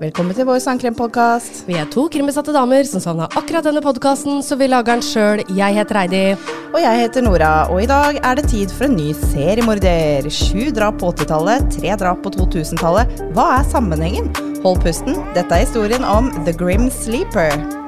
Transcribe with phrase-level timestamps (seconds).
[0.00, 1.62] Velkommen til vår sangkrempodkast.
[1.64, 5.40] Vi er to krimbesatte damer som savna akkurat denne podkasten, så vi lager den sjøl.
[5.56, 6.36] Jeg heter Heidi.
[6.74, 10.28] Og jeg heter Nora, og i dag er det tid for en ny seriemorder.
[10.28, 13.08] Sju drap på 80-tallet, tre drap på 2000-tallet.
[13.32, 14.28] Hva er sammenhengen?
[14.60, 17.79] Hold pusten, dette er historien om The Grim Sleeper.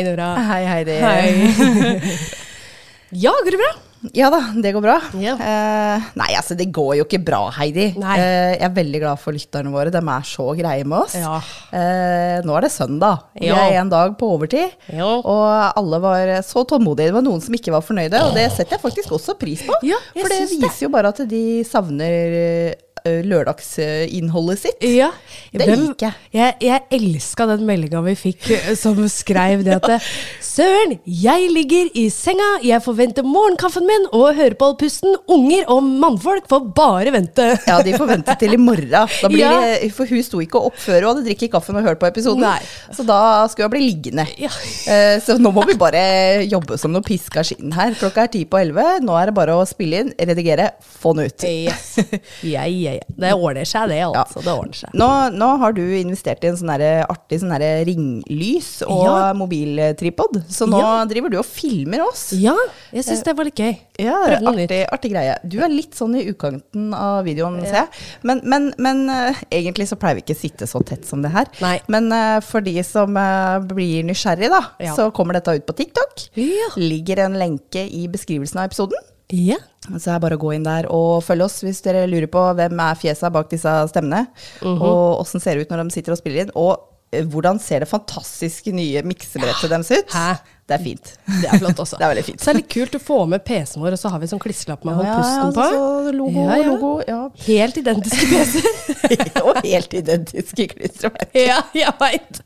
[0.00, 0.32] Hei, Nora.
[0.48, 0.94] Hei, Heidi.
[0.96, 2.00] Hei.
[3.24, 3.70] ja, går det bra?
[4.16, 4.94] Ja da, det går bra.
[5.12, 5.36] Yeah.
[5.36, 7.90] Uh, nei, altså det går jo ikke bra, Heidi.
[8.00, 9.92] Eh, jeg er veldig glad for lytterne våre.
[9.92, 11.18] De er så greie med oss.
[11.20, 11.34] Ja.
[11.68, 13.26] Uh, nå er det søndag.
[13.36, 13.58] Vi Ja.
[13.66, 14.72] er en dag på overtid.
[14.88, 15.04] Ja.
[15.20, 17.10] Og alle var så tålmodige.
[17.12, 19.76] Det var noen som ikke var fornøyde, og det setter jeg faktisk også pris på.
[19.84, 20.80] For det viser det.
[20.80, 24.84] jo bare at de savner eh, lørdagsinnholdet sitt.
[24.84, 25.10] Ja.
[25.52, 26.14] Det liker jeg.
[26.36, 28.48] Jeg, jeg elska den meldinga vi fikk
[28.78, 30.06] som skrev det at
[30.50, 35.14] Søren, jeg ligger i senga, jeg forventer morgenkaffen min og hører på allpusten.
[35.30, 37.46] Unger og mannfolk får bare vente.
[37.68, 38.90] Ja, de får vente til i morgen.
[38.90, 39.52] Ja.
[39.62, 42.42] det, for hun sto ikke opp før hun hadde drikket kaffen og hørt på episoden.
[42.44, 42.58] Nei.
[42.96, 43.20] Så da
[43.50, 44.26] skulle hun bli liggende.
[44.40, 44.50] Ja.
[44.90, 46.00] Eh, Så nå må vi bare
[46.48, 47.94] jobbe som noe piska skinn her.
[48.00, 48.98] Klokka er ti på elleve.
[49.04, 50.70] Nå er det bare å spille inn, redigere,
[51.00, 51.46] få den ut.
[51.46, 51.94] Yes.
[52.50, 53.16] Ja, ja, ja.
[53.20, 54.42] Det ordner seg, det, altså.
[54.44, 54.94] Det ordner seg.
[54.98, 57.54] Nå, nå har du investert i en sånn artig sånn
[57.86, 59.32] ringlys og Ja.
[59.36, 61.04] mobiltripod, så nå Ja.
[61.04, 62.32] driver du og filmer oss.
[62.32, 62.56] Ja,
[62.92, 63.76] jeg syns det var litt gøy.
[64.00, 65.36] Ja, artig, artig greie.
[65.46, 67.88] Du er litt sånn i utkanten av videoen, ser jeg.
[68.22, 71.46] Men, men, men eh, egentlig så pleier vi ikke sitte så tett som det her.
[71.60, 71.80] Nei.
[71.88, 74.94] Men eh, for de som eh, blir nysgjerrig, da, Ja.
[74.96, 76.30] så kommer dette ut på TikTok.
[76.40, 76.70] Ja.
[76.76, 78.98] Ligger en lenke i beskrivelsen av episoden.
[79.32, 79.56] Ja.
[79.96, 82.78] Så er bare å gå inn der og følge oss hvis dere lurer på hvem
[82.84, 84.26] er fjesa bak disse stemmene,
[84.62, 84.80] Mhm.
[84.82, 86.80] og åssen ser det ut når de sitter og spiller inn, og
[87.12, 90.08] eh, hvordan ser det fantastiske nye miksebrettet deres ut.
[90.14, 90.38] Hæ?
[90.70, 91.08] Det er fint.
[91.26, 91.96] Det er flott også.
[92.00, 92.40] Det er veldig fint.
[92.40, 94.42] Så det er litt kult å få med PC-en vår, og så har vi sånn
[94.42, 95.64] klisselapp med ja, pusten' på.
[95.66, 96.68] altså, logo, Ja, ja.
[96.70, 97.18] logo, ja.
[97.48, 99.40] Helt identiske PC-er.
[99.46, 101.40] og helt identiske klistremerker.
[101.50, 102.40] ja, jeg veit.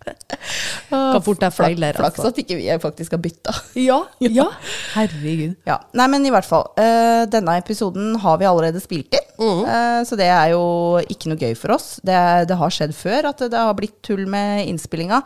[0.88, 2.32] Kan fort er feil der, Flaks altså.
[2.32, 3.54] at ikke vi faktisk har bytta.
[3.84, 4.46] Ja, ja.
[4.94, 5.58] Herregud.
[5.68, 5.76] Ja.
[5.98, 6.70] Nei, men i hvert fall.
[6.78, 9.28] Uh, denne episoden har vi allerede spilt inn.
[9.36, 9.64] Mm.
[9.66, 10.62] uh, så det er jo
[11.10, 11.98] ikke noe gøy for oss.
[12.06, 12.16] Det,
[12.48, 15.20] det har skjedd før at det har blitt tull med innspillinga.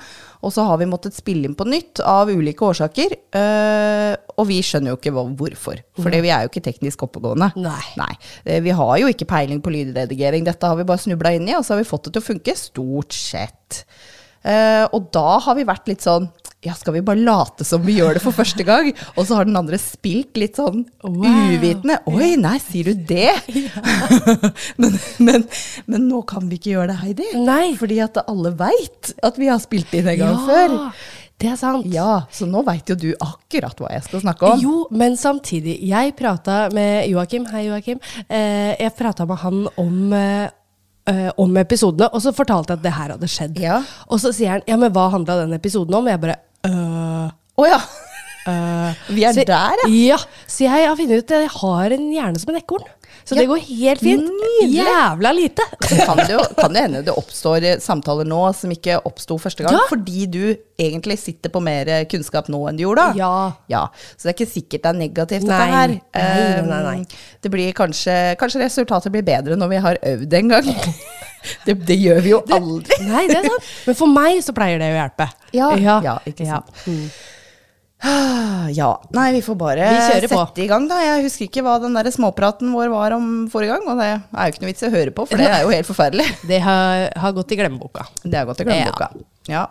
[0.46, 3.16] Og så har vi måttet spille inn på nytt av ulike årsaker.
[3.34, 5.80] eh, og vi skjønner jo ikke hva, hvorfor.
[5.98, 7.50] For vi er jo ikke teknisk oppegående.
[7.58, 7.82] Nei.
[7.98, 8.12] Nei.
[8.62, 10.46] vi har jo ikke peiling på lydredigering.
[10.46, 12.28] Dette har vi bare snubla inn i, og så har vi fått det til å
[12.28, 12.54] funke.
[12.58, 13.82] Stort sett.
[14.46, 16.28] Uh, og da har vi vært litt sånn
[16.66, 18.88] ja, skal vi bare late som vi gjør det for første gang?
[19.14, 21.52] Og så har den andre spilt litt sånn Wow.
[21.54, 22.00] uvitende.
[22.10, 23.30] Oi, nei, sier du det?
[24.82, 25.46] men, men,
[25.86, 27.28] men nå kan vi ikke gjøre det, Heidi.
[27.46, 27.70] Nei.
[27.78, 30.76] Fordi at alle veit at vi har spilt inn en gang før.
[31.38, 31.86] det er sant.
[31.94, 34.62] Ja, så nå veit jo du akkurat hva jeg skal snakke om.
[34.66, 35.78] Jo, men samtidig.
[35.86, 37.46] Jeg prata med Joakim.
[37.54, 38.02] Hei, Joakim.
[38.26, 40.48] Eh, jeg prata med han om eh,
[41.08, 43.62] eh, om episodene, og så fortalte jeg at det her hadde skjedd.
[43.62, 43.78] Ja.
[44.10, 46.10] Og så sier han ja, men hva handla den episoden om?
[46.10, 47.80] Og jeg bare øh, oh, ja.
[48.48, 49.90] Uh, Vi er Så- der, ja.
[49.92, 50.16] Ja.
[50.46, 52.86] Så jeg har funnet ut at jeg har en hjerne som en ekorn.
[53.28, 53.42] Så Ja.
[53.42, 54.24] det går helt fint.
[54.24, 54.78] Nydelig.
[54.86, 55.64] Jævla lite.
[55.84, 59.36] Så kan det jo kan det hende det oppstår eh, samtaler nå som ikke oppsto
[59.42, 59.82] første gang, Ja.
[59.90, 63.18] fordi du egentlig sitter på mer eh, kunnskap nå enn du gjorde da.
[63.20, 63.52] Ja.
[63.68, 63.82] ja.
[64.16, 65.58] Så det er ikke sikkert det er negativt, Nei.
[65.60, 65.94] dette her.
[66.16, 66.96] Nei, nei, nei.
[67.04, 67.06] Um,
[67.44, 70.72] Det blir kanskje, kanskje resultatet blir bedre når vi har øvd en gang.
[71.64, 72.96] Det, det gjør vi jo aldri.
[73.06, 73.66] Nei, det er sant.
[73.86, 75.28] Men for meg så pleier det å hjelpe.
[75.54, 76.00] Ja, ja.
[76.02, 76.72] ja, ikke sant.
[76.88, 77.04] Mm.
[78.78, 78.90] Ja.
[79.16, 80.98] Nei, vi får bare Vi sette i gang, da.
[81.02, 84.20] Jeg husker ikke hva den der småpraten vår var om forrige gang, og det er
[84.20, 86.28] jo ikke noe vits i å høre på, for det er jo helt forferdelig.
[86.50, 88.06] Det har, har gått i glemmeboka.
[88.22, 89.10] Det har gått i glemmeboka.
[89.48, 89.66] Ja.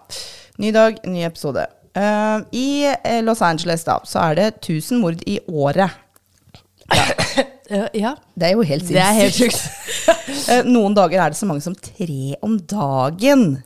[0.61, 1.67] Ny dag, ny episode.
[1.97, 6.03] Uh, I eh, Los Angeles da, så er det 1000 mord i året.
[7.67, 8.13] Ja, ja.
[8.31, 9.73] Det er jo helt Det er helt sinnssykt.
[10.47, 13.57] Eh, Noen dager er det så mange som tre om dagen.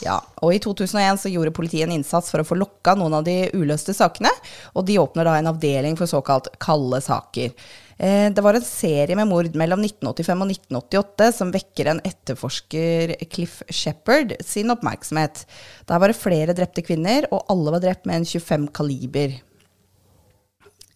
[0.00, 3.26] Ja, og I 2001 så gjorde politiet en innsats for å få lokka noen av
[3.26, 4.32] de uløste sakene.
[4.72, 7.52] Og de åpner da en avdeling for såkalt kalde saker.
[7.98, 13.14] Eh, Det var en serie med mord mellom 1985 og 1988 som vekker en etterforsker,
[13.28, 15.44] Cliff Shepherd, sin oppmerksomhet.
[15.86, 19.36] Der var det flere drepte kvinner, og alle var drept med en 25 kaliber.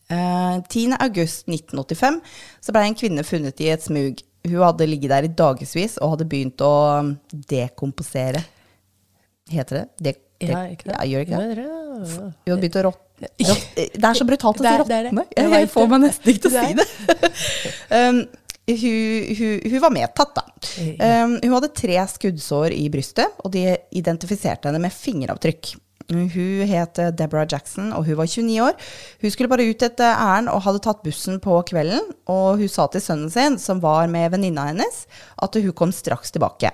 [0.08, 0.96] Eh, 10.
[1.00, 2.20] august 1985
[2.60, 4.20] så ble en kvinne funnet i et smug.
[4.44, 7.14] Hun hadde ligget der i dagevis og hadde begynt å um,
[7.48, 8.42] dekomposere.
[9.50, 9.87] Heter det?
[9.99, 10.14] det?
[10.41, 10.94] det Ja, ikke det?
[10.94, 11.64] Ja, gjør ikke det?
[11.64, 13.29] Ja, hadde begynt å råtne.
[13.35, 15.26] Det er så brutalt å si råtne.
[15.37, 16.87] Jeg Jeg, får meg nesten ikke til å si det.
[17.99, 18.25] um,
[18.64, 20.44] hun, hun, hun var medtatt, da.
[21.23, 23.67] Um, hun hadde tre skuddsår i brystet, og de
[24.00, 25.75] identifiserte henne med fingeravtrykk.
[26.12, 28.75] Hun het Deborah Jackson, og hun var 29 år.
[29.23, 32.11] Hun skulle bare ut et ærend og hadde tatt bussen på kvelden.
[32.32, 35.05] Og hun sa til sønnen sin, som var med venninna hennes,
[35.40, 36.73] at hun kom straks tilbake.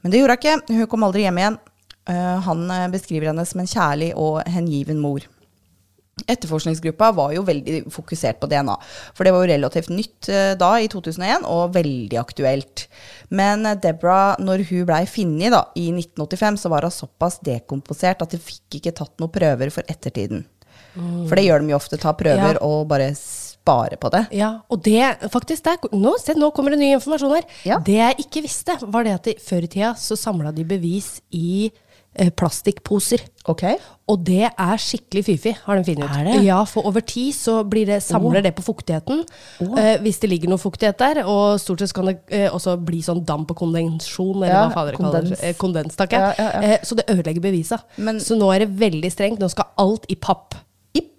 [0.00, 0.78] Men det gjorde hun ikke.
[0.78, 1.58] Hun kom aldri hjem igjen.
[2.08, 5.26] Uh, han beskriver henne som en kjærlig og hengiven mor.
[6.26, 8.74] Etterforskningsgruppa var jo veldig fokusert på DNA,
[9.14, 12.86] for det var jo relativt nytt uh, da, i 2001, og veldig aktuelt.
[13.30, 18.34] Men Deborah, når hun blei funnet da, i 1985, så var hun såpass dekomposert at
[18.34, 20.46] de fikk ikke tatt noen prøver for ettertiden.
[20.98, 21.26] Mm.
[21.28, 22.62] For det gjør de jo ofte, ta prøver ja.
[22.64, 24.24] og bare spare på det.
[24.34, 27.50] Ja, og det faktisk der, nå, se, nå kommer det ny informasjon her.
[27.68, 27.82] Ja.
[27.84, 31.18] Det jeg ikke visste, var det at de, før i tida så samla de bevis
[31.36, 31.87] i Eh,
[32.38, 33.22] plastikkposer.
[33.48, 33.78] Okay.
[34.08, 36.42] Og det er skikkelig fy-fy, har de funnet ut.
[36.44, 38.44] Ja, for over tid så det, samler oh.
[38.44, 39.24] det på fuktigheten.
[39.64, 39.74] Oh.
[39.80, 41.22] Eh, hvis det ligger noe fuktighet der.
[41.28, 44.76] Og stort sett kan det eh, også bli sånn damp og kondensjon, eller ja, hva
[44.76, 45.40] fader det.
[45.42, 47.82] Eh, kondens, takk ja, ja, eh, så det ødelegger bevisa.
[47.96, 49.42] Men, så nå er det veldig strengt.
[49.42, 50.56] Nå skal alt i papp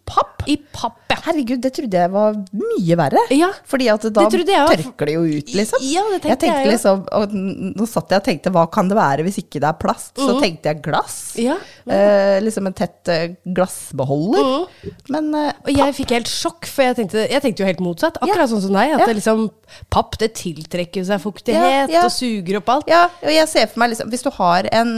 [0.09, 0.44] papp?
[0.50, 1.17] I papp, ja.
[1.29, 3.21] Herregud, det trodde jeg var mye verre.
[3.35, 5.83] Ja, Fordi at da tørker det jo ut, liksom.
[5.85, 7.35] Ja, det tenkte jeg, tenkte jeg liksom, og
[7.79, 10.13] Nå satt jeg og tenkte hva kan det være hvis ikke det er plast?
[10.17, 10.41] Så mm.
[10.44, 11.17] tenkte jeg glass.
[11.39, 14.50] Ja, eh, liksom en tett eh, glassbeholder.
[14.50, 14.97] Mm.
[15.15, 18.19] Men eh, Og jeg fikk helt sjokk, for jeg tenkte, jeg tenkte jo helt motsatt.
[18.23, 18.95] Akkurat sånn som deg.
[18.97, 19.47] At det liksom,
[19.94, 22.89] papp det tiltrekker seg fuktighet og suger opp alt.
[22.89, 24.94] Ja, og jeg ser for meg liksom Hvis du har en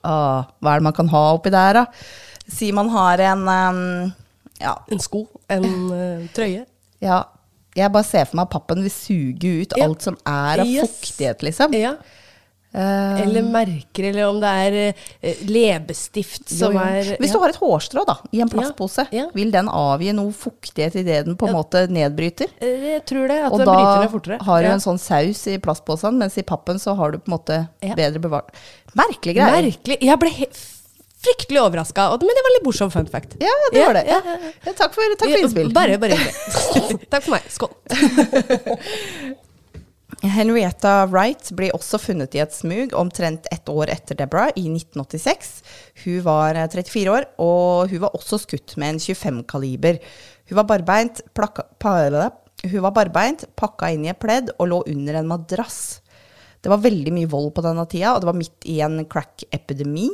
[0.00, 0.12] å,
[0.60, 1.86] Hva er det man kan ha oppi der, da?
[2.52, 4.12] Si man har en um,
[4.60, 4.76] ja.
[4.92, 6.64] En sko, en uh, trøye.
[7.00, 7.24] Ja.
[7.76, 9.84] Jeg bare ser for meg at pappen vil suge ut ja.
[9.86, 10.96] alt som er av yes.
[10.98, 11.76] fuktighet, liksom.
[11.78, 11.94] Ja.
[12.70, 16.84] Um, eller merker, eller om det er uh, leppestift som jo, jo.
[16.86, 21.00] er Hvis du har et hårstrå da, i en plastpose, vil den avgi noe fuktighet
[21.00, 22.52] i det den på en måte nedbryter?
[22.62, 23.40] Jeg tror det.
[23.48, 27.14] at Og da har du en sånn saus i plastposen, mens i pappen så har
[27.14, 28.54] du på en måte bedre bevart
[28.98, 29.64] Merkelig greie.
[29.70, 29.98] Merkelig.
[30.02, 30.62] Jeg ble helt
[31.24, 32.08] fryktelig overraska.
[32.16, 33.36] Men det var litt morsom fun fact.
[33.42, 34.06] Ja, det var det.
[34.08, 35.70] Ja, ja, takk for, takk for innspill.
[35.76, 36.18] Bare, bare
[37.12, 37.46] Takk for meg.
[37.52, 37.72] Skål.
[40.20, 45.52] Henrietta Wright blir også funnet i et smug omtrent ett år etter Deborah, i 1986.
[46.04, 50.00] Hun var 34 eh, år, og hun var også skutt med en 25-kaliber.
[50.50, 55.22] Hun var barbeint, plakka, hun var barbeint, pakka inn i et pledd og lå under
[55.22, 56.00] en madrass.
[56.60, 60.10] Det var veldig mye vold på denne tida, og det var midt i en crack-epidemi.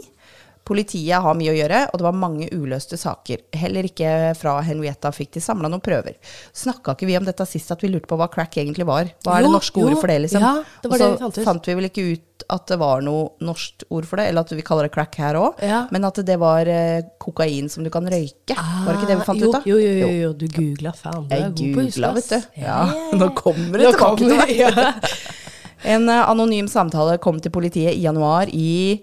[0.66, 3.44] Politiet har mye å gjøre, og det var mange uløste saker.
[3.54, 6.16] Heller ikke fra Henrietta fikk de samla noen prøver.
[6.56, 9.12] Snakka ikke vi om dette sist, at vi lurte på hva crack egentlig var?
[9.22, 10.42] Hva er det norske ordet for det, liksom?
[10.42, 11.46] Ja, det var og så det vi fant, ut.
[11.46, 14.52] fant vi vel ikke ut at det var noe norsk ord for det, eller at
[14.54, 15.80] vi kaller det crack her òg, ja.
[15.94, 18.54] men at det var eh, kokain som du kan røyke.
[18.58, 19.62] Ah, var det ikke det vi fant jo, ut da?
[19.70, 20.34] Jo, jo, jo, jo.
[20.36, 21.26] du googla faen.
[21.30, 22.62] Du er god på husk, vet du.
[22.66, 22.78] Ja,
[23.14, 25.10] nå kommer det tilbake til meg.
[25.86, 29.02] En uh, anonym samtale kom til politiet i januar i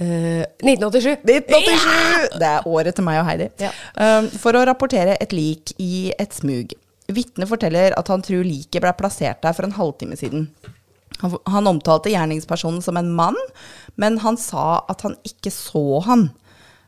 [0.00, 1.20] Uh, 1987.
[1.20, 1.84] 1987!
[1.84, 2.38] Ja!
[2.40, 3.48] Det er året til meg og Heidi.
[3.60, 3.72] Ja.
[3.92, 6.72] Um, for å rapportere et lik i et smug.
[7.12, 10.48] Vitnet forteller at han tror liket ble plassert der for en halvtime siden.
[11.20, 13.36] Han, han, omtalte gjerningspersonen som en mann,
[14.00, 16.30] men han sa at han ikke så han.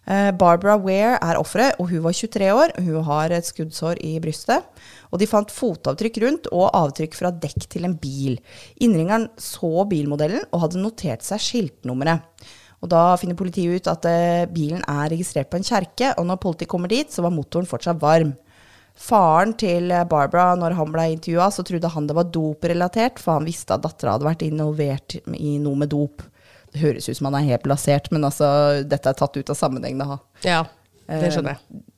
[0.08, 2.74] Uh, Barbara Ware er offeret, og hun var 23 år.
[2.88, 4.64] Hun har et skuddsår i brystet.
[5.12, 8.40] Og de fant fotavtrykk rundt og avtrykk fra dekk til en bil.
[8.80, 12.24] Innringeren så bilmodellen og hadde notert seg skiltnummeret.
[12.84, 16.42] Og da finner politiet ut at eh, bilen er registrert på en kjerke, og når
[16.42, 18.34] politiet kommer dit, så var motoren fortsatt varm.
[18.94, 23.38] Faren til eh, Barbara, når han ble intervjua, så trodde han det var doprelatert, for
[23.38, 26.26] han visste at dattera hadde vært involvert i noe med dop.
[26.74, 28.46] Det høres ut som han er helt plassert, men altså,
[28.84, 29.98] dette er tatt ut av sammenheng.
[30.02, 30.20] Da.
[30.44, 30.60] Ja,
[31.08, 31.80] det skjønner jeg.
[31.80, 31.90] Eh,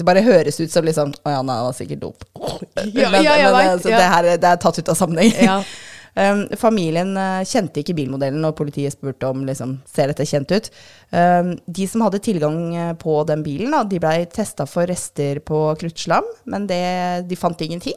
[0.00, 2.24] det bare høres ut som liksom Å ja, nei, han var sikkert dop.
[2.34, 5.32] Ja, men, ja, men, altså, det, her, det, er tatt ut av sammenheng.
[5.36, 5.60] Ja.
[6.20, 10.68] Um, familien uh, kjente ikke bilmodellen, og politiet spurte om liksom, ser dette kjent ut.
[11.14, 15.40] Um, de som hadde tilgang eh, på den bilen, da, de blei testa for rester
[15.46, 16.82] på kruttslam, men det,
[17.30, 17.96] de fant ingenting.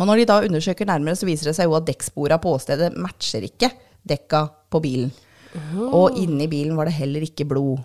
[0.00, 2.90] Og når de da undersøker nærmere, så viser det seg jo at dekkspora på åstedet
[2.96, 3.70] matcher ikke
[4.08, 5.12] dekka på bilen.
[5.52, 5.88] Oh.
[6.00, 7.84] Og inni bilen var det heller ikke blod.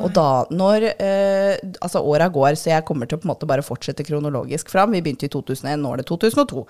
[0.00, 3.48] Og da, når eh, Altså, åra går, så jeg kommer til å på en måte
[3.48, 4.94] bare fortsette kronologisk fram.
[4.94, 6.64] Vi begynte i 2001, nå er det 2002.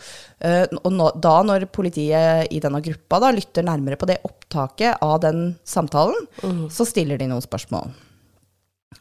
[0.46, 5.02] Eh, og nå, da, når politiet i denne gruppa da lytter nærmere på det opptaket
[5.04, 6.62] av den samtalen, mm.
[6.72, 7.90] så stiller de noen spørsmål.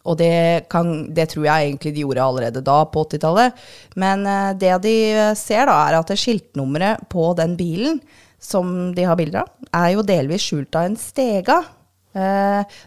[0.06, 3.68] Og det, kan, det, tror jeg egentlig de gjorde allerede da, på 80-tallet.
[4.00, 4.98] Men eh, det de
[5.40, 8.02] ser, da, er at skiltnummeret på den bilen
[8.40, 11.60] som de har bilder av, er jo delvis skjult av en stega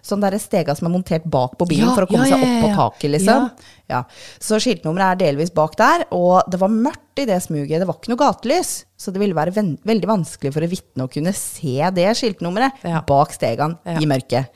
[0.04, 2.44] sånn derre stega som er montert bak på bilen Ja, for å komme ja, seg
[2.46, 3.46] opp på taket, liksom.
[3.92, 4.02] Ja.
[4.42, 7.78] Så skiltnummeret er delvis bak der, og det var mørkt i det smuget.
[7.82, 11.12] Det var ikke noe gatelys, så det ville være veldig vanskelig for et vitne å
[11.12, 14.52] kunne se det skiltnummeret bak stegaen i mørket.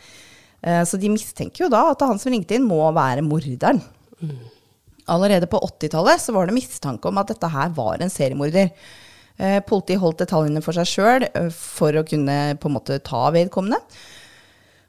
[0.66, 3.82] Eh, så de mistenker jo da at han som ringte inn, må være morderen.
[5.12, 8.72] Allerede på 80-tallet så var det mistanke om at dette her var en seriemorder.
[9.36, 13.78] Eh, politiet holdt detaljene for seg sjøl for å kunne på en måte ta vedkommende.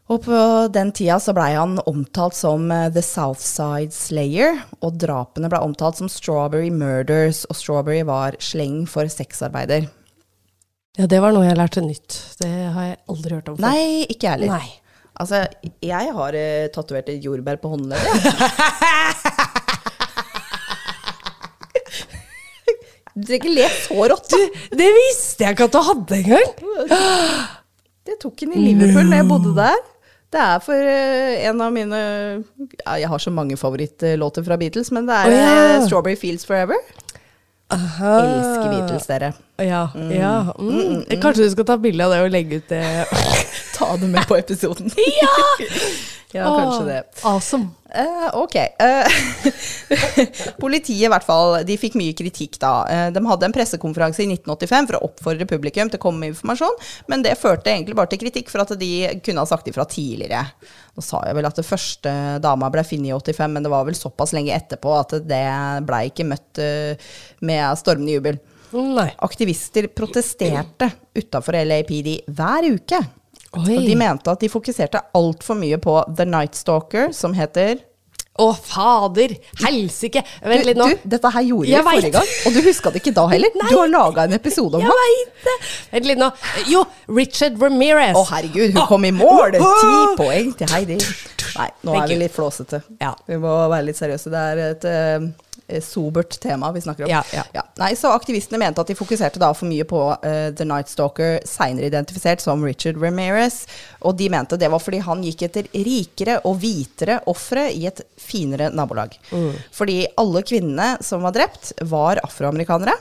[0.08, 0.38] Og på
[0.72, 6.00] den tida så blei han omtalt som eh, The Southside Slayer, og drapene blei omtalt
[6.00, 9.90] som Strawberry Murders, og Strawberry var sleng for sexarbeider.
[10.98, 12.16] Ja, det var noe jeg lærte nytt.
[12.40, 13.68] Det har jeg aldri hørt om før.
[13.68, 14.72] Nei, ikke jeg heller.
[15.18, 15.44] Altså,
[15.84, 18.16] jeg har uh, tatovert et jordbær på håndleddet.
[23.18, 24.28] Du trenger ikke le så rått.
[24.30, 24.38] da.
[24.78, 26.52] Det visste jeg ikke at du hadde engang!
[28.06, 29.80] Det tok han i Liverpool når jeg bodde der.
[30.34, 34.92] Det er for eh, en av mine ja, Jeg har så mange favorittlåter fra Beatles,
[34.92, 35.52] men det er oh, ja.
[35.78, 36.82] eh, 'Strawberry Fields Forever'.
[37.70, 38.12] Aha.
[38.24, 39.34] Elsker Beatles, dere.
[39.60, 39.90] Ja.
[40.12, 40.54] ja.
[40.60, 41.04] Mm.
[41.22, 42.84] Kanskje du skal ta bilde av det og legge ut det?
[43.78, 44.92] Ta det med på episoden.
[45.22, 45.34] ja!
[46.36, 47.02] ja, kanskje det.
[47.24, 47.70] Awesome.
[47.88, 48.56] Uh, ok.
[48.84, 49.08] Uh,
[50.64, 52.72] politiet i hvert fall, de fikk mye kritikk da.
[52.84, 56.34] Uh, de hadde en pressekonferanse i 1985 for å oppfordre publikum til å komme med
[56.34, 56.76] informasjon,
[57.08, 58.92] men det førte egentlig bare til kritikk for at de
[59.24, 60.44] kunne ha sagt ifra tidligere.
[60.98, 63.88] Nå sa jeg vel at det første dama ble funnet i 85, men det var
[63.88, 65.46] vel såpass lenge etterpå at det
[65.88, 66.64] ble ikke møtt
[67.46, 68.42] med stormende jubel.
[68.76, 69.08] Nei.
[69.24, 73.00] Aktivister protesterte utafor LAPD hver uke.
[73.56, 73.78] Oi.
[73.78, 77.80] Og de mente at de fokuserte altfor mye på The Night Stalker, som heter
[78.38, 79.32] Å, fader!
[79.64, 80.22] Helsike!
[80.46, 80.86] Vent litt nå.
[80.92, 83.56] du, dette her gjorde Jeg vi forrige gang, og du huska det ikke da heller.
[83.58, 83.70] Nei.
[83.72, 85.00] Du har laga en episode om Jeg det.
[85.00, 85.56] veit det!
[85.96, 86.28] Vent litt nå.
[86.70, 86.84] Jo,
[87.18, 88.14] Richard Ramirez.
[88.20, 89.58] Å, herregud, hun kom i mål!
[89.58, 91.00] Ti poeng til Heidi.
[91.58, 92.82] Nei, nå Thank er vi litt flåsete.
[93.02, 93.12] Ja.
[93.26, 94.32] Vi må være litt seriøse.
[94.34, 97.12] Det er et uh, sobert tema vi snakker om.
[97.12, 97.24] Ja,
[97.54, 97.64] ja.
[97.82, 101.40] Nei, så Aktivistene mente at de fokuserte da for mye på uh, The Night Stalker,
[101.48, 103.64] seinere identifisert som Richard Ramirez.
[104.08, 108.04] Og de mente det var fordi han gikk etter rikere og hvitere ofre i et
[108.22, 109.18] finere nabolag.
[109.32, 109.52] Mm.
[109.76, 112.96] Fordi alle kvinnene som var drept, var afroamerikanere.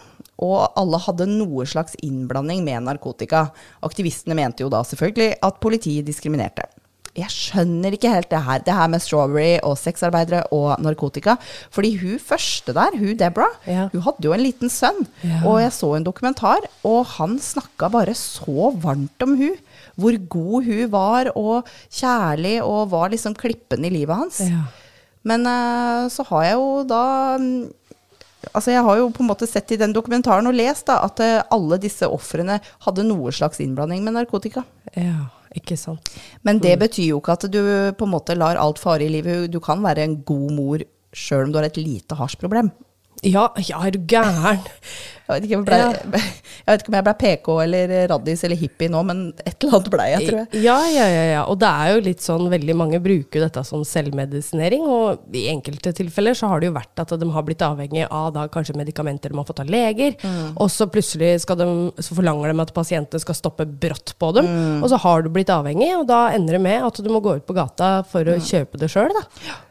[0.44, 3.46] Og alle hadde noe slags innblanding med narkotika.
[3.86, 6.66] Aktivistene mente jo da selvfølgelig at politiet diskriminerte.
[7.16, 11.36] Jeg skjønner ikke helt det her, det her med strawberry og sexarbeidere og narkotika.
[11.72, 13.88] Fordi hun første der, hun Deborah, Ja.
[13.92, 15.06] hun hadde jo en liten sønn.
[15.24, 15.40] Ja.
[15.48, 19.56] Og jeg så en dokumentar, og han snakka bare så varmt om hun.
[19.96, 24.40] Hvor god hun var, og kjærlig, og var liksom klippen i livet hans.
[24.44, 24.66] Ja.
[25.24, 27.02] Men eh, så har jeg jo da
[28.54, 31.18] Altså Jeg har jo på en måte sett i den dokumentaren og lest da at
[31.24, 34.62] eh, alle disse ofrene hadde noe slags innblanding med narkotika.
[34.94, 35.26] ja,
[35.58, 36.10] ikke sant.
[36.46, 37.60] Men det betyr jo ikke at du
[37.96, 39.50] på en måte lar alt fare i livet.
[39.52, 40.84] Du kan være en god mor
[41.16, 42.70] sjøl om du har et lite hasjproblem.
[43.26, 44.62] Ja, ja, er du gæren?
[45.26, 45.76] Jeg vet, ble,
[46.22, 49.80] jeg vet ikke om jeg ble PK eller raddis eller hippie nå, men et eller
[49.80, 50.60] annet ble jeg, tror jeg.
[50.62, 51.40] Ja, ja, ja, ja.
[51.50, 55.90] Og det er jo litt sånn, veldig mange bruker dette som selvmedisinering, og i enkelte
[55.98, 59.34] tilfeller så har det jo vært at de har blitt avhengig av da kanskje medikamenter
[59.34, 60.14] de har fått av leger,
[60.54, 61.68] og så plutselig de,
[61.98, 64.46] så forlanger de at pasientene skal stoppe brått på dem,
[64.78, 67.40] og så har du blitt avhengig, og da ender det med at du må gå
[67.40, 69.26] ut på gata for å kjøpe det sjøl, da.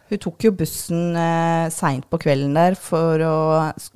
[0.10, 3.36] Hun tok jo bussen eh, seint på kvelden der, for, å,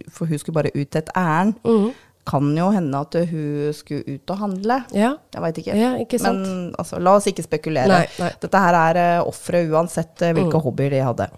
[0.10, 1.60] for hun skulle bare ut til et ærend.
[2.30, 4.82] Kan jo hende at hun skulle ut og handle.
[4.94, 5.16] Ja.
[5.34, 5.78] Jeg veit ikke.
[5.78, 6.20] Ja, ikke.
[6.26, 6.44] Men
[6.78, 7.90] altså, la oss ikke spekulere.
[7.90, 8.32] Nei, nei.
[8.42, 11.30] Dette her er uh, ofre uansett eh, hvilke hobbyer de hadde.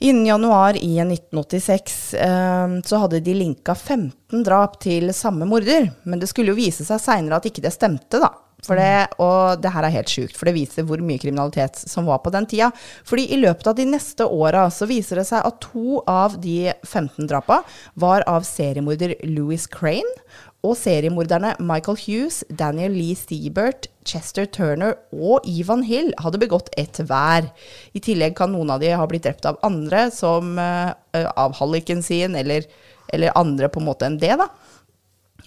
[0.00, 5.90] Innen januar i 1986 eh, så hadde de linka 15 drap til samme morder.
[6.08, 8.32] Men det skulle jo vise seg seinere at ikke det stemte, da.
[8.68, 12.20] Det, og det her er helt sjukt, for det viser hvor mye kriminalitet som var
[12.24, 12.70] på den tida.
[13.08, 16.72] Fordi i løpet av de neste åra så viser det seg at to av de
[16.84, 17.62] 15 drapa
[17.94, 20.16] var av seriemorder Louis Crane.
[20.60, 27.00] Og seriemorderne Michael Hughes, Daniel Lee Seabert, Chester Turner og Ivan Hill hadde begått ett
[27.08, 27.48] hver.
[27.96, 32.04] I tillegg kan noen av de ha blitt drept av andre, som uh, av halliken
[32.04, 32.68] sin, eller,
[33.08, 34.50] eller andre på en måte enn det, da.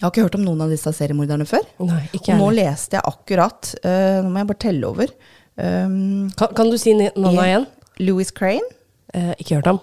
[0.04, 1.62] Jeg har ikke hørt om noen av disse seriemorderne før.
[1.80, 5.12] Nei, ikke og nå leste jeg akkurat uh, Nå må jeg bare telle over.
[5.56, 7.64] Um, Kan, kan du si navnet igjen?
[8.04, 8.68] Louis Crane,
[9.14, 9.76] Eh, ikke hørt om.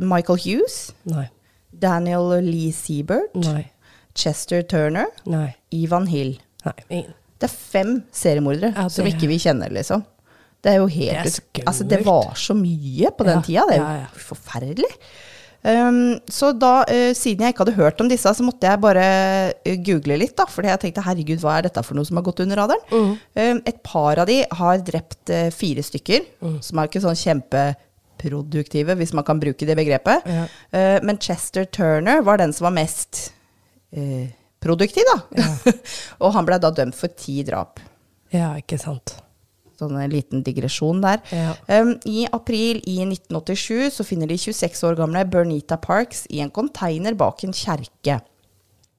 [0.00, 1.26] Michael Hughes, Nei.
[1.82, 3.66] Daniel Lee Seabert, Nei.
[4.16, 5.50] Chester Turner, Nei.
[5.76, 6.38] Ivan Hill.
[6.64, 7.02] Nei.
[7.36, 10.06] Det er fem seriemordere Ja, som ikke vi kjenner, liksom.
[10.64, 13.66] Det er jo helt Det er Altså, det var så mye på den Ja, tida.
[13.68, 14.06] Det er jo ja.
[14.30, 14.92] forferdelig.
[15.64, 19.04] Um, så da, uh, siden jeg ikke hadde hørt om disse, så måtte jeg bare
[19.64, 20.44] eh, google litt, da.
[20.50, 22.84] Fordi jeg tenkte herregud, hva er dette for noe som har gått under radaren?
[22.92, 26.28] Um, et par av de har drept uh, fire stykker,
[26.64, 30.28] som er ikke sånn kjempeproduktive, hvis man kan bruke det begrepet.
[30.28, 30.44] Ja.
[31.04, 33.30] Men Chester Turner var den som var mest
[34.64, 35.44] produktiv, da.
[36.22, 37.80] og han ble da dømt for ti drap.
[38.34, 39.16] Ja, ikke sant.
[39.80, 41.22] Sånn en liten digresjon der.
[41.34, 41.54] Ja.
[41.66, 46.52] Um, I april i 1987 så finner de 26 år gamle Bernita Parks i en
[46.54, 48.20] konteiner bak en kjerke.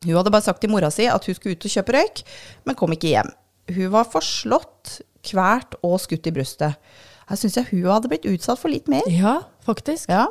[0.06, 2.24] Hun hadde bare sagt til mora si at hun skulle ut og kjøpe røyk,
[2.68, 3.32] men kom ikke hjem.
[3.74, 6.76] Hun var forslått, kvært og skutt i brystet.
[7.26, 9.06] Her syns jeg hun hadde blitt utsatt for litt mer.
[9.10, 10.12] Ja, faktisk.
[10.14, 10.28] Ja.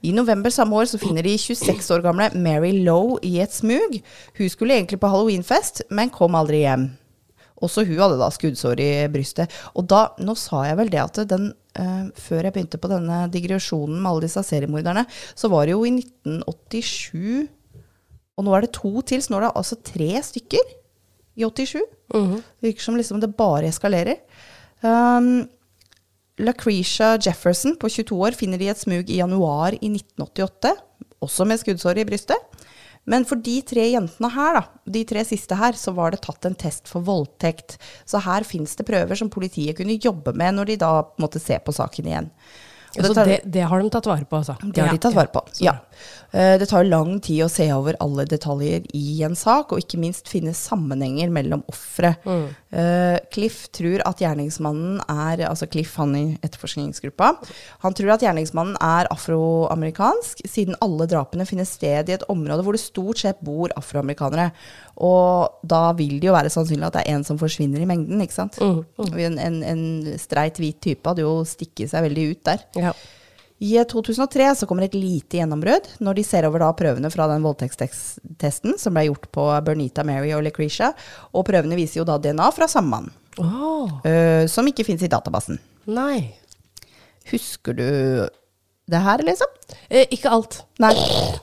[0.00, 3.98] I november samme år så finner de 26 år gamle Mary Lowe i et smug.
[4.38, 6.88] Hun skulle egentlig på halloweenfest, men kom aldri hjem.
[7.64, 9.52] Også hun hadde da skuddsår i brystet.
[9.74, 13.24] Og da, nå sa jeg vel det at den, eh, før jeg begynte på denne
[13.34, 17.48] digresjonen med alle disse seriemorderne, så var det jo i 1987
[18.38, 20.68] Og nå er det to til, så nå er det altså tre stykker
[21.34, 21.82] i 87.
[22.14, 22.36] Mhm.
[22.38, 24.20] Det virker som liksom det bare eskalerer.
[24.82, 25.48] Um,
[26.38, 30.70] Lucretia Jefferson på 22 år finner de et smug i januar i 1988,
[31.20, 32.38] også med skuddsår i brystet.
[33.08, 34.64] Men for de tre jentene her, da,
[34.98, 37.78] de tre siste her, så var det tatt en test for voldtekt.
[38.08, 41.56] Så her fins det prøver som politiet kunne jobbe med når de da måtte se
[41.64, 42.32] på saken igjen.
[42.98, 44.54] Og Altså, det det, har de tatt vare på, altså.
[44.64, 45.42] det har de tatt vare på.
[45.60, 45.74] Ja.
[46.32, 50.00] Eh, Det tar lang tid å se over alle detaljer i en sak, og ikke
[50.00, 52.16] minst finne sammenhenger mellom ofre.
[52.26, 52.48] Eh,
[53.32, 57.30] Cliff tror at gjerningsmannen er Altså Cliff, han i etterforskningsgruppa,
[57.84, 62.76] han tror at gjerningsmannen er afroamerikansk, siden alle drapene finner sted i et område hvor
[62.76, 64.50] det stort sett bor afroamerikanere.
[65.00, 68.20] Og da vil det jo være sannsynlig at det er en som forsvinner i mengden,
[68.24, 68.58] ikke sant.
[68.60, 69.86] En, en, en
[70.20, 72.66] streit hvit type hadde jo stikket seg veldig ut der.
[72.88, 72.92] Ja.
[73.58, 77.42] I 2003 så kommer et lite gjennombrudd når de ser over da prøvene fra den
[77.42, 80.92] voldtektstesten som ble gjort på Bernita Mary og Lecretia,
[81.34, 83.08] og prøvene viser jo da DNA fra samme mann,
[83.42, 83.98] oh.
[84.06, 85.58] uh, som ikke fins i databasen.
[85.90, 86.36] nei.
[87.28, 87.88] Husker du
[88.88, 89.50] det her, liksom?
[89.88, 90.62] Eh, ikke alt.
[90.80, 90.94] Nei.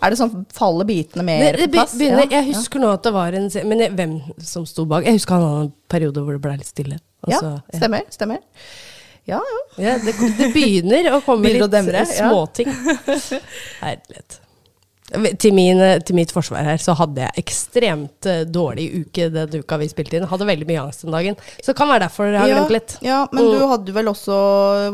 [0.02, 1.94] Er det sånn faller bitene mer på plass?
[1.94, 5.06] begynner, Ja, jeg husker nå at det var en Men jeg, hvem som sto bak?
[5.06, 6.98] Jeg husker han hadde en periode hvor det ble litt stille.
[7.22, 8.02] Altså, Ja, stemmer.
[8.02, 8.42] ja stemmer.
[9.26, 9.62] Ja, ja.
[9.82, 12.68] Ja, det, det begynner å komme litt demre, småting.
[12.70, 13.40] ja.
[13.82, 14.42] Herlighet.
[15.38, 19.60] Til, min, eh, til mitt forsvar her så hadde jeg ekstremt eh, dårlig uke den
[19.62, 20.26] uka vi spilte inn.
[20.32, 21.38] Hadde veldig mye angst den dagen.
[21.62, 22.96] Så det kan være derfor jeg har ja, glemt litt.
[23.06, 23.52] ja, men Mm.
[23.54, 24.38] du hadde vel også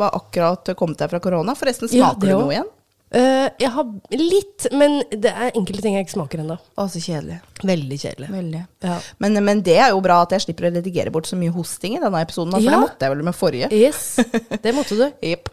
[0.02, 1.56] var akkurat kommet deg fra korona?
[1.56, 2.70] Forresten, Ja, smaker det du noe igjen?
[3.12, 6.56] Eh, jeg har litt, men det er enkelte ting jeg ikke smaker ennå.
[6.80, 7.42] Så kjedelig.
[7.60, 8.30] Veldig kjedelig.
[8.32, 8.62] Veldig.
[8.88, 9.00] Ja.
[9.24, 11.98] Men, men det er jo bra at jeg slipper å redigere bort så mye hosting
[11.98, 12.78] i denne episoden, for Ja.
[12.78, 13.70] det måtte jeg vel med forrige.
[13.76, 14.16] Yes,
[14.64, 15.06] det måtte du.
[15.34, 15.52] yep.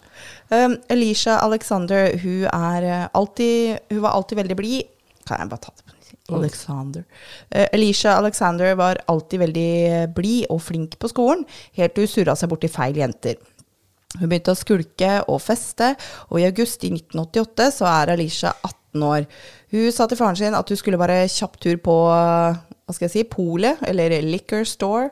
[0.54, 4.94] Um, Alicia Alexander, hun, er eh, alltid, hun var alltid veldig blid.
[5.26, 6.16] Kan jeg bare ta det på nytt?
[6.38, 7.04] Alexander.
[7.50, 9.70] Uh, Alicia Alexander var alltid veldig
[10.14, 11.42] blid og flink på skolen,
[11.74, 13.42] helt til hun surra seg bort til feil jenter.
[14.16, 15.90] Hun begynte å skulke og feste,
[16.32, 19.26] og i august i 1988 så er Alicia 18 år.
[19.74, 23.12] Hun sa til faren sin at hun skulle bare kjapp tur på hva skal jeg
[23.12, 25.10] si, polet, eller liquor store,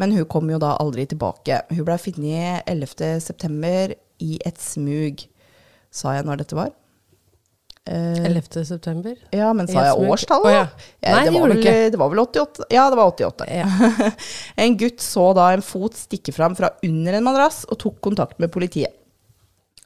[0.00, 1.60] men hun kom jo da aldri tilbake.
[1.74, 3.20] Hun ble funnet 11.
[3.20, 3.92] september
[4.24, 5.26] i et smug.
[5.92, 6.72] Sa jeg når dette var?
[7.88, 8.64] Eh, 11.
[8.68, 9.16] september.
[9.32, 10.50] ja, men sa jeg årstallet?
[10.50, 10.66] Oh, ja.
[11.00, 12.66] Ja, Nei, det, var vel, det var vel 88?
[12.74, 13.46] Ja, det var 88.
[13.48, 14.10] Ja.
[14.64, 18.42] en gutt så da en fot stikke fram fra under en madrass og tok kontakt
[18.42, 18.92] med politiet.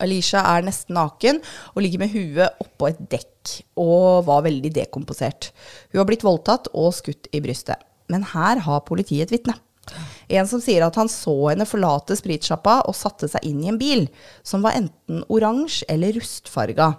[0.03, 1.39] Alicia er nesten naken
[1.77, 5.53] og ligger med huet oppå et dekk og var veldig dekomposert.
[5.93, 7.79] Hun har blitt voldtatt og skutt i brystet.
[8.11, 9.55] Men her har politiet et vitne.
[10.33, 13.81] En som sier at han så henne forlate spritsjappa og satte seg inn i en
[13.81, 14.07] bil
[14.47, 16.93] som var enten oransje eller rustfarga.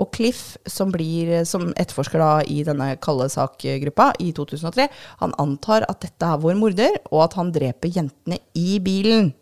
[0.00, 4.86] Og Cliff, som, blir, som etterforsker da i denne kalde sak-gruppa i 2003,
[5.20, 9.32] han antar at dette er vår morder, og at han dreper jentene i bilen.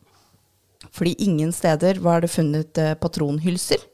[0.91, 3.85] Fordi ingen steder var det funnet eh, patronhylser.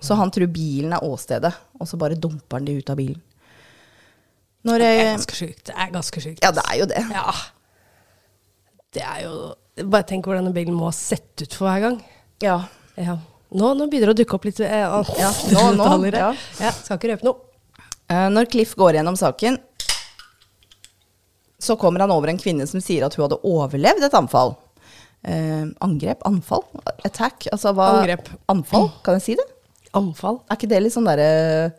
[0.00, 3.18] Så han tror bilen er åstedet, og så bare dumper han de ut av bilen.
[4.64, 5.64] Når Det er ganske sjukt.
[5.66, 6.42] Det er ganske sjukt.
[6.44, 7.02] ja, det er jo det.
[7.10, 7.32] Ja.
[8.92, 9.34] Det er jo
[9.80, 11.94] Bare tenk hvordan den bilen må ha sett ut for hver gang.
[12.44, 12.58] Ja.
[13.00, 13.14] Ja.
[13.50, 16.30] Nå, nå begynner det å dukke opp litt eh, an- Ja, nå, nå, ja.
[16.60, 17.36] Ja, skal ikke røpe noe.
[18.10, 19.58] Eh, Når Cliff går gjennom saken,
[21.60, 24.54] så kommer han over en kvinne som sier at hun hadde overlevd et anfall.
[25.26, 26.22] Eh, angrep?
[26.28, 26.62] Anfall?
[27.04, 27.48] Attack?
[27.52, 28.30] Altså hva Angrep.
[28.48, 28.88] Anfall?
[29.04, 29.44] Kan jeg si det?
[29.98, 30.38] Anfall.
[30.48, 31.26] Er ikke det litt sånn derre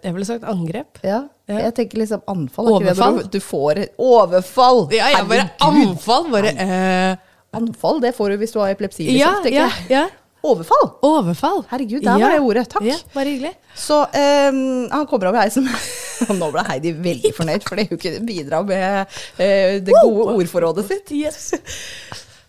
[0.03, 0.99] Jeg ville sagt angrep.
[1.07, 1.57] ja, Ja.
[1.65, 2.67] jeg tenker liksom anfall.
[2.67, 3.21] Er Overfall?
[3.31, 4.81] du, får overfall?
[4.91, 5.89] Ja, jeg bare Herregud.
[5.95, 6.29] anfall.
[6.31, 7.15] Bare eh,
[7.53, 9.07] Anfall, det får du hvis du har epilepsi.
[9.09, 10.03] Liksom, Ja, ja, ja.
[10.43, 10.87] Overfall.
[11.05, 11.61] Overfall.
[11.69, 12.65] Herregud, der var det ordet.
[12.71, 12.85] Takk.
[12.87, 13.53] Ja, bare hyggelig.
[13.77, 15.67] Så um, han kommer over ei som
[16.29, 20.85] Og nå ble Heidi veldig fornøyd, fordi hun kunne bidra med uh, det gode ordforrådet
[20.89, 21.13] sitt.
[21.17, 21.53] Yes.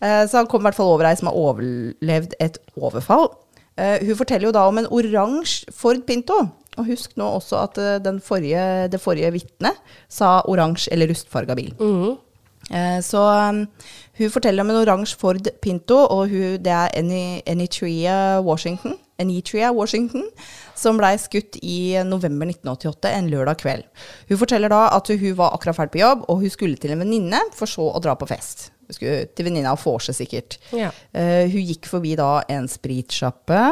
[0.02, 3.30] Uh, så han kom i hvert fall over ei som har overlevd et overfall.
[3.80, 6.42] Uh, hun forteller jo da om en oransje Ford Pinto.
[6.80, 9.76] Og husk nå også at den forrige, det forrige vitnet
[10.08, 11.74] sa oransje eller rustfarga bil.
[11.76, 12.14] Mhm.
[12.70, 13.64] Eh, så um,
[14.18, 16.92] hun forteller om en oransje Ford Pinto, og hun, det er
[17.50, 18.98] Anitria Washington,
[19.72, 20.24] Washington
[20.74, 23.88] som blei skutt i november 1988, en lørdag kveld.
[24.28, 27.02] Hun forteller da at hun var akkurat ferdig på jobb, og hun skulle til en
[27.04, 28.70] venninne, for så å dra på fest.
[28.88, 30.58] Hun skulle til venninna og vorse, sikkert.
[30.74, 30.90] Ja.
[31.14, 33.62] Uh, hun gikk forbi da en spritsjappe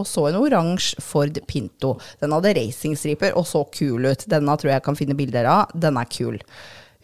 [0.00, 1.96] og så en oransje Ford Pinto.
[2.22, 4.24] Den hadde racingstriper og så kul ut.
[4.30, 5.74] Denne tror jeg kan finne bilder av.
[5.76, 6.38] Den er kul.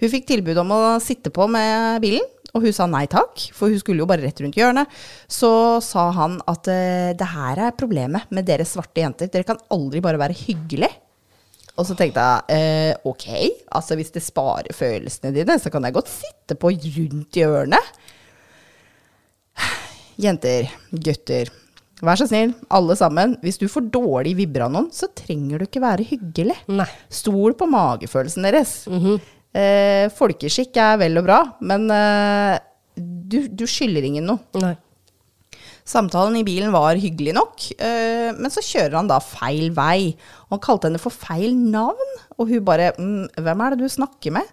[0.00, 2.24] Hun fikk tilbud om å sitte på med bilen,
[2.56, 4.92] og hun sa nei takk, for hun skulle jo bare rett rundt hjørnet.
[5.28, 5.50] Så
[5.84, 9.30] sa han at eh, det her er problemet med dere svarte jenter.
[9.32, 10.92] Dere kan aldri bare være hyggelig.
[11.76, 13.26] Og så tenkte jeg eh, ok,
[13.76, 17.92] altså hvis det sparer følelsene dine, så kan jeg godt sitte på rundt hjørnet.
[20.16, 21.50] Jenter, gutter,
[22.00, 23.36] vær så snill, alle sammen.
[23.44, 26.56] Hvis du får dårlig vibber av noen, så trenger du ikke være hyggelig.
[26.72, 26.88] Nei.
[27.12, 28.78] Stol på magefølelsen deres.
[29.54, 32.56] Eh, folkeskikk er vel og bra, men eh,
[32.96, 34.42] du, du skylder ingen noe.
[34.62, 34.74] Nei.
[35.86, 40.16] Samtalen i bilen var hyggelig nok, eh, men så kjører han da feil vei.
[40.48, 43.88] Og han kalte henne for feil navn, og hun bare mm, 'Hvem er det du
[43.88, 44.50] snakker med?'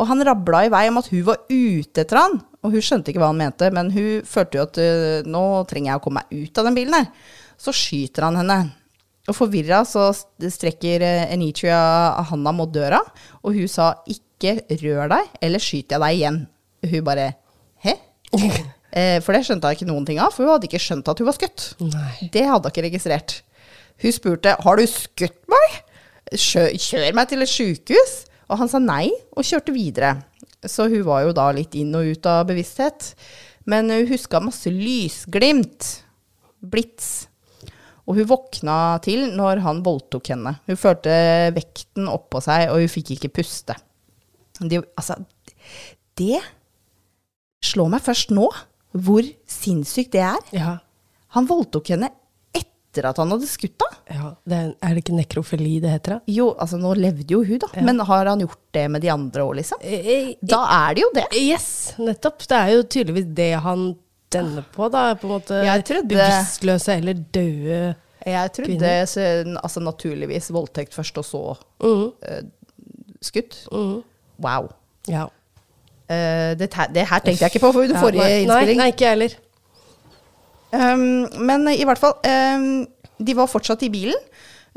[0.00, 3.12] Og han rabla i vei om at hun var ute etter han, og hun skjønte
[3.12, 6.22] ikke hva han mente, men hun følte jo at eh, 'nå trenger jeg å komme
[6.22, 7.10] meg ut av den bilen her'.
[7.60, 8.72] Så skyter han henne.
[9.30, 11.78] Og forvirra så strekker eh, Enitria
[12.26, 12.98] handa mot døra,
[13.44, 14.31] og hun sa 'ikke
[14.82, 16.40] rør deg, eller skyter jeg deg igjen'.
[16.90, 17.34] Hun bare
[17.84, 17.98] 'hæ'?
[18.92, 21.16] Eh, for det skjønte hun ikke noen ting av, for hun hadde ikke skjønt at
[21.16, 21.62] hun var skutt.
[21.80, 22.28] Nei.
[22.28, 23.38] Det hadde hun ikke registrert.
[24.02, 25.80] Hun spurte 'Har du skutt meg?'
[26.36, 28.26] Kjør meg til et sjukehus.
[28.52, 30.22] Og han sa nei, og kjørte videre.
[30.68, 33.14] Så hun var jo da litt inn og ut av bevissthet.
[33.64, 36.02] Men hun huska masse lysglimt.
[36.60, 37.28] Blits.
[38.06, 40.56] Og hun våkna til når han voldtok henne.
[40.66, 41.14] Hun følte
[41.54, 43.76] vekten oppå seg, og hun fikk ikke puste.
[44.60, 45.16] Det, altså,
[46.20, 46.40] det
[47.64, 48.48] slår meg først nå,
[48.92, 50.42] hvor sinnssykt det er.
[50.52, 50.72] Ja.
[51.36, 52.10] Han voldtok henne
[52.52, 54.00] etter at han hadde skutt henne.
[54.12, 54.32] ja.
[54.44, 56.18] Det er, er det ikke nekrofili det heter?
[56.18, 56.20] da?
[56.28, 57.70] Jo, altså nå levde jo hun, da.
[57.78, 57.82] Ja.
[57.88, 59.80] Men har han gjort det med de andre òg, liksom?
[59.80, 60.60] Eh, Da
[60.90, 61.26] er det jo det.
[61.40, 62.44] Yes, nettopp.
[62.44, 63.86] Det er jo tydeligvis det han
[64.32, 65.06] tenner på, da.
[65.14, 67.94] På en måte Jeg trodde- bevisstløse eller døde
[68.26, 69.06] Jeg trodde Kvinner.
[69.10, 69.24] så,
[69.64, 72.42] altså naturligvis voldtekt først, og så Mhm, uh,
[73.20, 73.56] skutt.
[73.72, 74.02] mhm.
[74.42, 74.68] Wow.
[75.10, 75.28] Ja.
[76.12, 78.78] Uh, det, det her tenkte jeg ikke på for Ja, forrige nei, innspilling.
[78.78, 79.36] Nei, nei, ikke jeg heller.
[80.72, 82.82] Um, men i hvert fall, um,
[83.20, 84.18] de var fortsatt i bilen.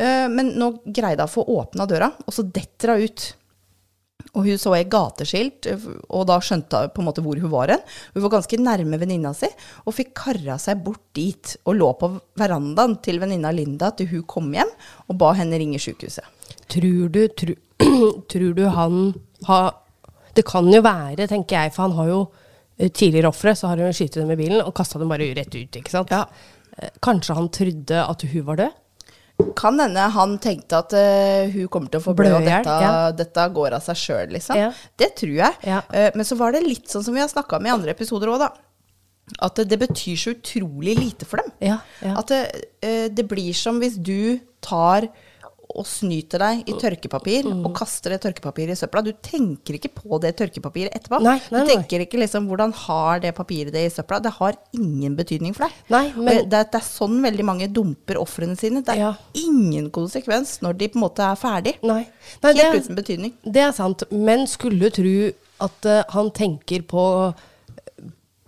[0.01, 3.27] uh, men nå greide hun å få åpna døra, og så detter hun ut.
[4.35, 7.53] Og hun så et gateskilt, uh, og da skjønte hun på en måte hvor hun
[7.53, 7.83] var hen.
[8.15, 9.49] Hun var ganske nærme venninna si,
[9.85, 11.55] og fikk karra seg bort dit.
[11.63, 14.71] Og lå på verandaen til venninna Linda til hun kom hjem,
[15.07, 16.27] og ba henne ringe sjukehuset.
[16.75, 17.55] Tror du, tru,
[18.31, 18.99] tror du han
[19.47, 19.73] har
[20.35, 22.21] Det kan jo være, tenker jeg, for han har jo
[22.77, 25.53] eh, tidligere ofre, så har hun skutt dem i bilen og kasta dem bare rett
[25.55, 26.11] ut, ikke sant?
[26.11, 26.25] Ja.
[26.75, 28.81] Eh, Kanskje han trodde at hun var død?
[29.55, 32.91] Kan hende han tenkte at uh, hun kommer til å få blø, og dette, ja.
[33.11, 34.59] dette går av seg sjøl, liksom.
[34.59, 34.69] Ja.
[34.95, 35.57] Det tror jeg.
[35.67, 35.81] Ja.
[35.91, 38.31] Uh, men så var det litt sånn som vi har snakka om i andre episoder
[38.31, 38.51] òg, da.
[39.43, 41.51] At det, det betyr så utrolig lite for dem.
[41.67, 42.13] Ja, ja.
[42.21, 42.43] At det,
[43.17, 45.09] det blir som hvis du tar
[45.75, 46.69] og snyter deg Mm.
[46.71, 49.01] i tørkepapir og kaster det tørkepapiret i søpla.
[49.03, 51.19] Du tenker ikke på det tørkepapiret etterpå.
[51.21, 54.21] Nei, nei, du tenker ikke liksom hvordan har det papiret det i søpla.
[54.23, 55.73] Det har ingen betydning for deg.
[55.89, 58.81] Nei, men- det, det er sånn veldig mange dumper ofrene sine.
[58.83, 59.13] Det er Ja.
[59.33, 61.75] ingen konsekvens når de på en måte er ferdig.
[61.83, 63.33] Helt er, uten betydning.
[63.43, 64.03] det er sant.
[64.11, 67.33] Men skulle tro at uh, han tenker på,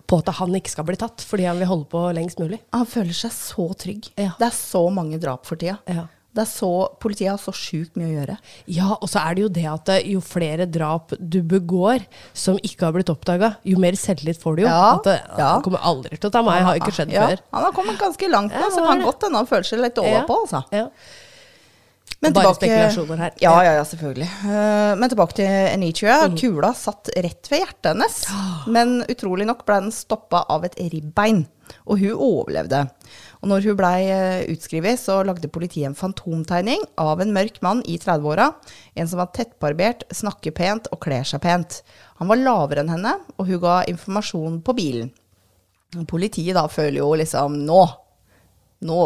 [0.08, 2.60] på at han ikke skal bli tatt, fordi han vil holde på lengst mulig.
[2.74, 4.10] Han føler seg så trygg.
[4.18, 4.32] Ja.
[4.40, 5.80] Det er så mange drap for tida.
[5.88, 6.08] Ja.
[6.38, 6.70] Det er så,
[7.02, 8.38] politiet har så sjukt mye å gjøre.
[8.78, 12.06] Ja, og så er det jo det at eh, jo flere drap du begår
[12.38, 14.70] som ikke har blitt oppdaga, jo mer selvtillit får du jo.
[14.70, 15.54] Ja, At det, ja.
[15.56, 17.42] Han kommer aldri til å ta meg, har ikke skjedd ja, før.
[17.58, 19.82] Han har kommet ganske langt nå, Ja, så han kan godt hende han føler seg
[19.82, 20.64] litt overpå, altså.
[20.76, 20.90] Ja.
[22.20, 23.34] Men Bare tilbake- spekulasjoner her.
[23.42, 24.30] Ja, ja, ja, selvfølgelig.
[24.50, 26.16] Eh, men tilbake til Anitia.
[26.28, 26.38] Mm.
[26.40, 28.16] Kula satt rett ved hjertet hennes.
[28.74, 31.46] Men utrolig nok ble den stoppa av et ribbein.
[31.86, 32.88] Og hun overlevde.
[33.48, 37.80] Og når hun blei uh, utskrevet, så lagde politiet en fantomtegning av en mørk mann
[37.88, 38.50] i 30-åra.
[39.00, 41.78] En som var tettbarbert, snakker pent og kler seg pent.
[42.20, 45.14] Han var lavere enn henne, og hun ga informasjon på bilen.
[46.12, 47.80] Politiet da føler jo liksom Nå!
[48.84, 48.98] Nå,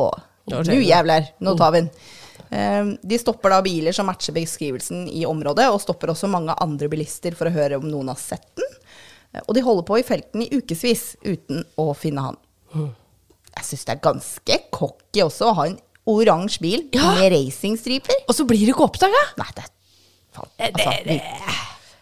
[0.49, 1.91] Nå jævler, nå tar vi den.
[2.49, 6.89] Eh, De stopper da biler som matcher beskrivelsen i området, og stopper også mange andre
[6.91, 8.73] bilister for å høre om noen har sett den.
[9.36, 12.41] Eh, Og de holder på i felten i ukevis uten å finne han.
[13.58, 17.12] Jeg syns det er ganske cocky også å ha en oransje bil Ja.
[17.18, 18.24] med racingstriper.
[18.28, 19.22] Og så blir det ikke oppdaga!
[19.38, 19.66] Nei, det
[20.32, 21.22] faen, altså, det- det.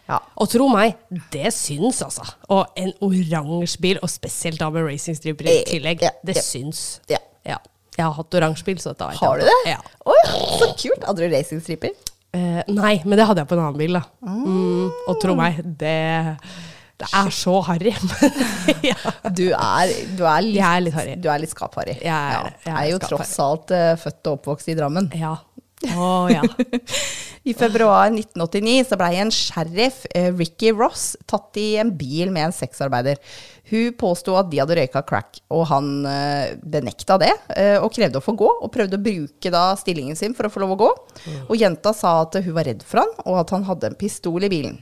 [0.09, 0.19] ja.
[0.37, 0.95] Og tro meg,
[1.31, 2.23] det syns, altså.
[2.49, 6.99] Og en oransje bil, og spesielt da med racingstriper i Eh, tillegg, ja, det syns.
[7.09, 7.17] Ja.
[7.45, 7.57] Ja.
[7.97, 9.57] Jeg har hatt oransje bil, så dette vet Har du det?
[9.73, 9.81] Ja.
[10.05, 10.13] Å
[10.59, 11.03] så kult.
[11.03, 11.89] Hadde du racingstriper?
[12.31, 14.03] Eh, nei, men det hadde jeg på en annen bil, da.
[14.23, 16.37] Mm, og tro meg, det,
[16.99, 17.93] det er så harry.
[18.89, 18.97] ja.
[19.31, 21.13] Du er, du er litt, Jeg er litt harry.
[21.23, 21.95] Du er litt skapharry.
[22.03, 25.11] Jeg er- jeg er er jo tross alt uh, født og oppvokst i Drammen.
[25.15, 25.37] ja.
[25.95, 26.41] Oh, ja.
[27.47, 32.49] I februar 1989 så blei en sheriff, uh, Ricky Ross, tatt i en bil med
[32.49, 33.15] en sexarbeider.
[33.71, 38.19] Hun påsto at de hadde røyka crack, og han uh, benekta det, Uh, og krevde
[38.19, 40.79] å få gå, og prøvde å bruke da stillingen sin for å få lov å
[40.83, 40.91] gå.
[41.47, 44.43] Og jenta sa at hun var redd for han, og at han hadde en pistol
[44.43, 44.81] i bilen.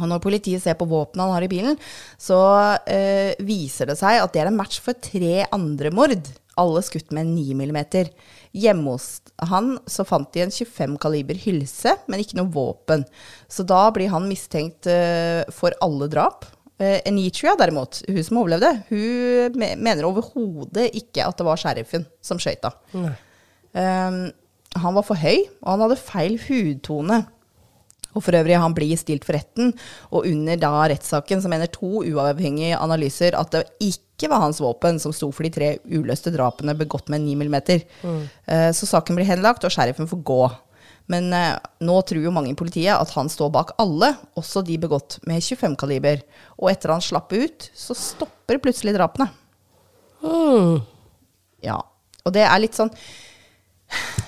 [0.00, 1.74] Og når politiet ser på våpenet han har i bilen,
[2.16, 2.38] så
[2.88, 6.30] eh, viser det seg at det er en match for tre andre mord.
[6.60, 7.78] Alle skutt med en 9 mm.
[8.56, 13.04] Hjemme hos han så fant de en 25 kaliber hylse, men ikke noe våpen.
[13.52, 16.48] Så da blir han mistenkt eh, for alle drap.
[16.80, 22.08] Uh, Enitria derimot, hun som overlevde, hun me mener overhodet ikke at det var sheriffen
[22.24, 22.64] som skøyt.
[22.96, 24.24] Um,
[24.72, 27.20] han var for høy, og han hadde feil hudtone.
[28.12, 29.72] Og for øvrig, han blir stilt for retten,
[30.12, 35.00] og under da rettssaken så mener to uavhengige analyser at det ikke var hans våpen
[35.02, 37.56] som sto for de tre uløste drapene begått med 9 mm.
[38.46, 40.42] Eh, Så saken blir henlagt, og sheriffen får gå.
[41.10, 44.78] Men eh, nå tror jo mange i politiet at han står bak alle, også de
[44.78, 46.22] begått med 25 kaliber.
[46.60, 49.30] Og etter han slapp ut, så stopper plutselig drapene.
[50.22, 50.82] Mm.
[51.64, 51.80] Ja.
[52.22, 52.92] Og det er litt sånn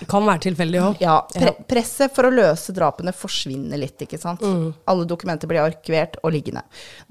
[0.01, 1.01] Det kan være tilfeldig òg.
[1.03, 4.43] Ja, pre presset for å løse drapene forsvinner litt, ikke sant.
[4.45, 4.73] Mm.
[4.91, 6.65] Alle dokumenter blir arkivert og liggende.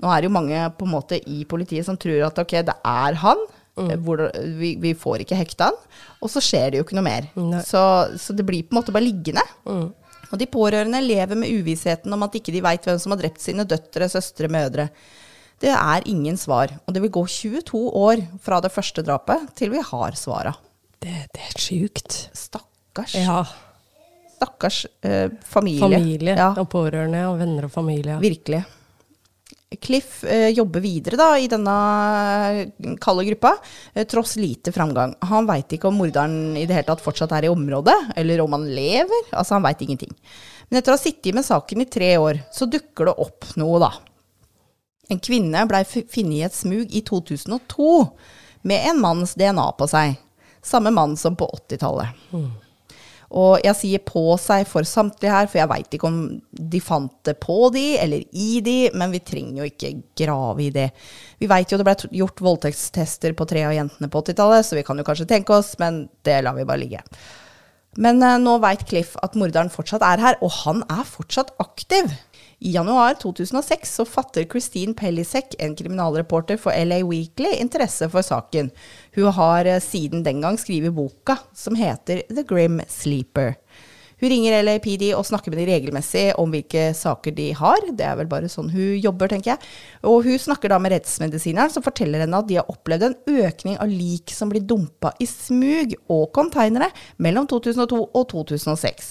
[0.03, 2.77] Nå er det jo mange på en måte i politiet som tror at ok, det
[2.93, 3.43] er han.
[3.73, 3.89] Mm.
[3.89, 4.21] eh, Hvor,
[4.59, 5.81] vi, vi får ikke hekta han.
[6.21, 7.29] Og så skjer det jo ikke noe mer.
[7.33, 7.57] Mm.
[7.65, 7.81] Så,
[8.21, 9.45] så det blir på en måte bare liggende.
[10.33, 13.41] Og de pårørende lever med uvissheten om at ikke de veit hvem som har drept
[13.43, 14.87] sine døtre, søstre, mødre.
[15.61, 16.73] Det er ingen svar.
[16.87, 20.55] Og det vil gå 22 år fra det første drapet til vi har svara.
[21.03, 22.15] Det, det er sjukt.
[22.37, 23.15] Stakkars.
[23.19, 23.41] Ja.
[24.37, 25.83] Stakkars eh, familie.
[25.83, 28.17] Familie Ja, og pårørende og venner og familie.
[28.23, 28.63] virkelig.
[29.81, 31.73] Cliff eh, jobber videre da, i denne
[32.59, 33.55] eh, kalde gruppa,
[33.95, 35.15] eh, tross lite framgang.
[35.31, 38.53] Han veit ikke om morderen i det hele tatt fortsatt er i området, eller om
[38.53, 39.29] han lever.
[39.31, 40.13] Altså, han veit ingenting.
[40.69, 43.81] Men etter å ha sittet med saken i tre år, så dukker det opp noe,
[43.81, 43.89] da.
[45.11, 47.89] En kvinne blei funnet i et smug i 2002
[48.69, 50.13] med en manns DNA på seg.
[50.63, 52.19] Samme mann som på 80-tallet.
[53.33, 56.17] Og jeg sier på seg for samtlige her, for jeg veit ikke om
[56.53, 60.73] de fant det på de eller i de, men vi trenger jo ikke grave i
[60.75, 60.91] det.
[61.41, 64.85] Vi veit jo det ble gjort voldtektstester på tre av jentene på 80-tallet, så vi
[64.85, 67.01] kan jo kanskje tenke oss, men det lar vi bare ligge.
[67.97, 72.13] Men eh, nå veit Cliff at morderen fortsatt er her, og han er fortsatt aktiv.
[72.63, 78.69] I januar 2006 så fatter Christine Pellisek, en kriminalreporter for LA Weekly, interesse for saken.
[79.15, 83.57] Hun har eh, siden den gang skrevet boka som heter The Grim Sleeper.
[84.23, 87.81] Hun ringer LAPD og snakker med de regelmessig om hvilke saker de har.
[87.91, 89.71] Det er vel bare sånn hun jobber, tenker jeg.
[90.07, 93.75] Og hun snakker da med rettsmedisineren, som forteller henne at de har opplevd en økning
[93.83, 96.87] av lik som blir dumpa i smug og konteinere
[97.19, 99.09] mellom 2002 og 2006.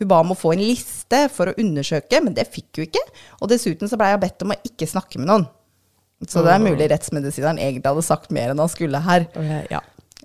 [0.00, 3.02] Hun ba om å få en liste for å undersøke, men det fikk hun ikke.
[3.42, 5.44] Og dessuten så blei hun bedt om å ikke snakke med noen.
[6.24, 9.28] Så det er mulig rettsmedisineren egentlig hadde sagt mer enn han skulle her.
[9.68, 9.82] Ja.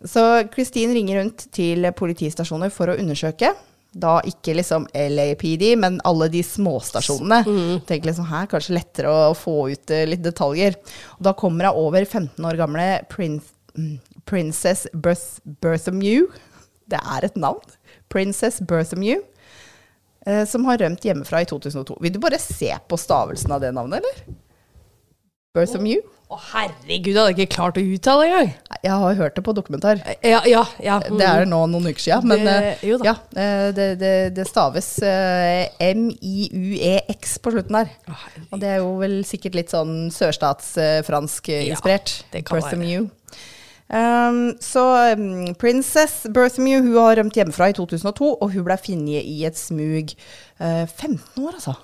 [0.07, 0.23] Så
[0.55, 3.51] Christine ringer rundt til politistasjoner for å undersøke.
[3.91, 7.41] Da ikke liksom LAPD, men alle de småstasjonene.
[7.89, 10.77] Tenk liksom her, kanskje lettere å få ut eh, litt detaljer.
[11.17, 16.29] Og da kommer hun over 15 år gamle prins, mm, Princess Berth, Berthamew.
[16.87, 17.59] Det er et navn.
[18.07, 19.19] Princess Berthamew.
[20.25, 21.97] eh, Som har rømt hjemmefra i 2002.
[21.99, 24.35] Vil du bare se på stavelsen av det navnet, eller?
[25.53, 25.99] Berthamew?
[26.31, 28.51] Å herregud, jeg hadde ikke klart å uttale engang!
[28.81, 29.99] Jeg har hørt det på dokumentar.
[30.23, 30.95] Ja, ja, ja.
[31.03, 31.17] mm.
[31.19, 33.03] Det er nå noen uker siden, men Det- da.
[33.09, 34.87] ja, eh, det, det, det staves
[35.83, 37.91] M-I-U-E-X på slutten der.
[38.51, 42.23] Og det er jo vel sikkert litt sånn sørstatsfransk Ja, inspirert.
[42.31, 42.61] det kan.
[42.61, 43.09] Berthamew.
[43.91, 44.85] Um, så
[45.19, 49.57] um, Princess Berthmew hun har rømt hjemmefra i 2002, og hun ble funnet i et
[49.59, 50.13] smug.
[50.61, 51.75] eh, 15 år, altså.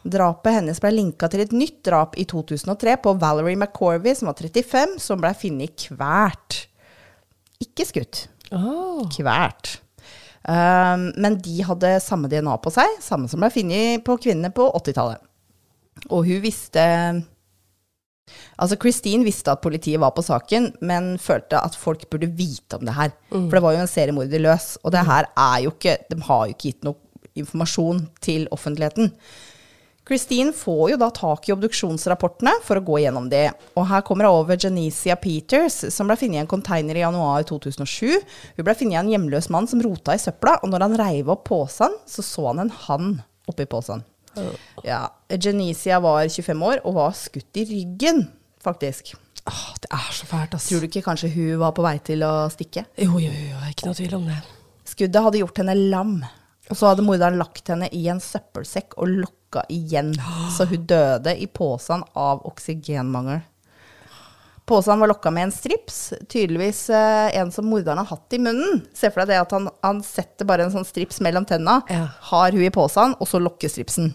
[0.00, 4.38] Drapet hennes ble linka til et nytt drap i 2003 på Valerie McCorvey, som var
[4.40, 6.62] 35, som ble funnet kvært.
[7.60, 8.24] Ikke skutt.
[8.56, 9.04] Oh.
[9.12, 9.76] Kvært.
[10.40, 14.70] Um, men de hadde samme DNA på seg, samme som ble funnet på kvinnene på
[14.80, 15.20] 80-tallet.
[16.08, 16.86] Og hun visste
[18.60, 22.84] Altså, Christine visste at politiet var på saken, men følte at folk burde vite om
[22.86, 23.10] det her.
[23.32, 26.44] For det var jo en seriemorder løs, og det her er jo ikke De har
[26.46, 29.10] jo ikke gitt noe informasjon til offentligheten.
[30.10, 33.44] Christine får jo da tak i obduksjonsrapportene for å gå gjennom de.
[33.78, 37.46] Og her kommer hun over Janicia Peters, som ble funnet i en container i januar
[37.46, 38.16] 2007.
[38.56, 41.30] Hun ble funnet av en hjemløs mann som rota i søpla, og når han reiv
[41.30, 43.12] opp posen, så så han en hann
[43.46, 44.02] oppi posen.
[44.82, 48.24] Ja, Janicia var 25 år og var skutt i ryggen,
[48.66, 49.14] faktisk.
[49.46, 50.68] Åh, det er så fælt, ass.
[50.72, 52.88] Tror du ikke kanskje hun var på vei til å stikke?
[52.98, 54.42] Jo, jo, jo, ikke noe tvil om det.
[54.90, 56.16] Skuddet hadde gjort henne lam.
[56.70, 60.14] Og så hadde morderen lagt henne i en søppelsekk og lokka igjen.
[60.56, 63.40] Så hun døde i posen av oksygenmangel.
[64.66, 68.84] Posen var lokka med en strips, tydeligvis eh, en som morderen har hatt i munnen.
[68.94, 72.04] Se for deg det at han, han setter bare en sånn strips mellom tenna, Ja.
[72.30, 74.12] har hun i posen, og så lokker stripsen.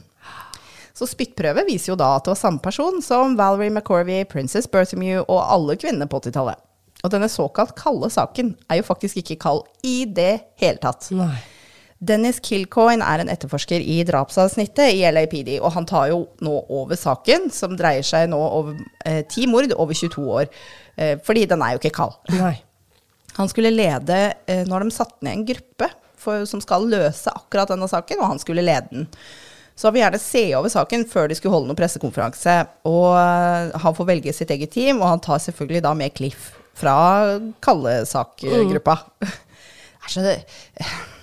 [0.95, 5.25] Så spyttprøve viser jo da at det var samme person som Valerie McCorvey, Princess Berthamew
[5.27, 6.55] og alle kvinnene på 80-tallet.
[7.03, 11.09] Og denne såkalt kalde saken er jo faktisk ikke kald i det hele tatt.
[11.11, 11.35] Nei.
[12.03, 16.99] Dennis Kilcoyne er en etterforsker i drapsavsnittet i LAPD, og han tar jo nå over
[16.99, 18.75] saken, som dreier seg nå over
[19.07, 20.49] eh, ti mord over 22 år.
[20.99, 22.17] Eh, fordi den er jo ikke kald.
[22.35, 22.57] Nei.
[23.39, 27.71] Han skulle lede eh, når de satte ned en gruppe for, som skal løse akkurat
[27.71, 29.09] denne saken, og han skulle lede den.
[29.75, 32.59] Så han vil gjerne se over saken før de skulle holde noen pressekonferanse.
[32.91, 36.53] Og eh, han får velge sitt eget team, og han tar selvfølgelig da med Cliff
[36.75, 36.95] fra
[37.63, 38.99] Kallesak-gruppa.
[40.05, 41.14] Det er så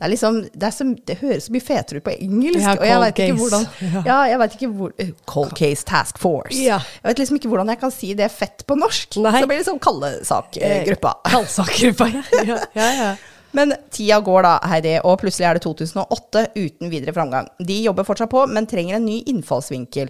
[0.00, 2.62] det er liksom, det, er så, det høres så mye fetere ut på engelsk.
[2.64, 3.66] Ja, og jeg vet ikke hvordan
[4.08, 4.14] Ja.
[4.30, 6.56] Jeg vet ikke hvor uh, Cold Case Task Force.
[6.56, 6.78] Ja.
[7.02, 9.18] Jeg vet liksom ikke hvordan jeg kan si det fett på norsk.
[9.20, 9.34] Nei.
[9.36, 11.12] Så blir det sånn Kallesak-gruppa.
[11.28, 12.24] Kaldsakergruppa, ja.
[12.54, 12.58] ja.
[12.80, 13.10] ja, ja.
[13.52, 17.52] Men tida går da, Heidi, og plutselig er det 2008 uten videre framgang.
[17.60, 20.08] De jobber fortsatt på, men trenger en ny innfallsvinkel.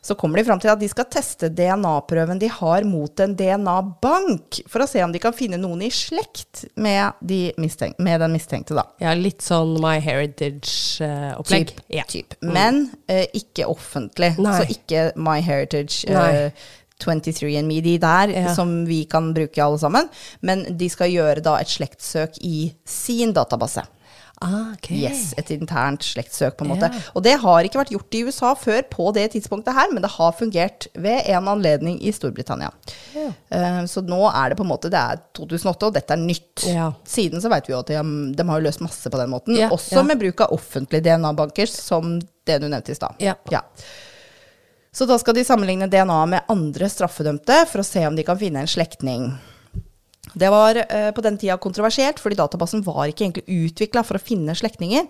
[0.00, 4.62] Så kommer de fram til at de skal teste DNA-prøven de har mot en DNA-bank,
[4.70, 8.34] for å se om de kan finne noen i slekt med, de mistenk med den
[8.36, 8.86] mistenkte, da.
[9.02, 11.72] ja litt sånn My Heritage-opplegg.
[11.74, 12.06] Typ, ja.
[12.08, 12.36] typ.
[12.44, 14.34] Men uh, ikke offentlig.
[14.38, 14.56] Nei.
[14.58, 18.54] Så ikke My Heritage Uh, eh, 23andMe, de der, Ja.
[18.54, 20.08] som vi kan bruke alle sammen.
[20.40, 23.84] Men de skal gjøre da et slektssøk i sin database.
[24.40, 24.90] Ah, ok.
[24.94, 26.90] Yes, Et internt slektssøk, på en måte.
[26.92, 27.02] Ja.
[27.18, 30.12] Og det har ikke vært gjort i USA før på det tidspunktet her, men det
[30.14, 32.70] har fungert ved en anledning i Storbritannia.
[33.16, 33.28] Ja.
[33.50, 36.66] Uh, så nå er det på en måte Det er 2008, og dette er nytt.
[36.70, 36.90] Ja.
[37.08, 38.02] Siden så vet vi jo at de,
[38.38, 39.58] de har løst masse på den måten.
[39.68, 43.18] Også med bruk av offentlige DNA-banker, som det du nevnte i stad.
[43.22, 43.34] Ja.
[44.94, 48.38] Så da skal de sammenligne DNA med andre straffedømte for å se om de kan
[48.40, 49.28] finne en slektning.
[50.34, 54.22] Det var eh, på den tida kontroversielt, fordi databasen var ikke egentlig utvikla for å
[54.22, 55.06] finne slektninger.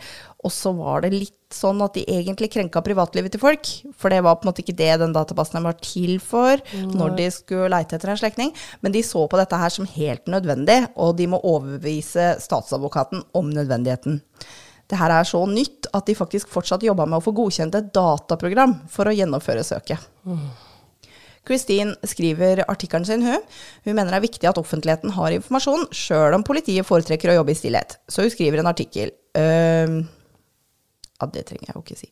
[0.46, 3.70] Og så var det litt sånn at de egentlig krenka privatlivet til folk.
[3.98, 7.28] For det var på en måte ikke det den databasen var til for når de
[7.34, 8.54] skulle leite etter en slektning.
[8.84, 13.50] Men de så på dette her som helt nødvendig, og de må overbevise statsadvokaten om
[13.54, 14.22] nødvendigheten.
[14.88, 17.90] Det her er så nytt at de faktisk fortsatt jobba med å få godkjent et
[17.92, 20.00] dataprogram for å gjennomføre søket.
[21.48, 23.42] Christine skriver artikkelen sin, hun.
[23.86, 27.54] Hun mener det er viktig at offentligheten har informasjon, sjøl om politiet foretrekker å jobbe
[27.56, 27.98] i stillhet.
[28.10, 29.14] Så hun skriver en artikkel.
[29.38, 30.04] Uh,
[31.18, 32.08] ja, det trenger jeg jo ikke si.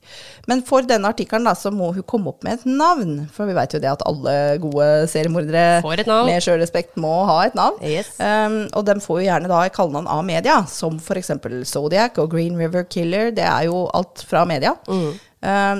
[0.50, 3.12] Men for denne artikkelen så må hun komme opp med et navn.
[3.30, 5.78] For vi vet jo det at alle gode seriemordere
[6.26, 7.78] med sjølrespekt må ha et navn.
[7.86, 8.10] Yes.
[8.18, 11.30] Um, og dem får jo gjerne da kallenavn av media, som f.eks.
[11.70, 13.30] Zodiac og Green River Killer.
[13.36, 14.74] Det er jo alt fra media.
[14.90, 15.14] Um,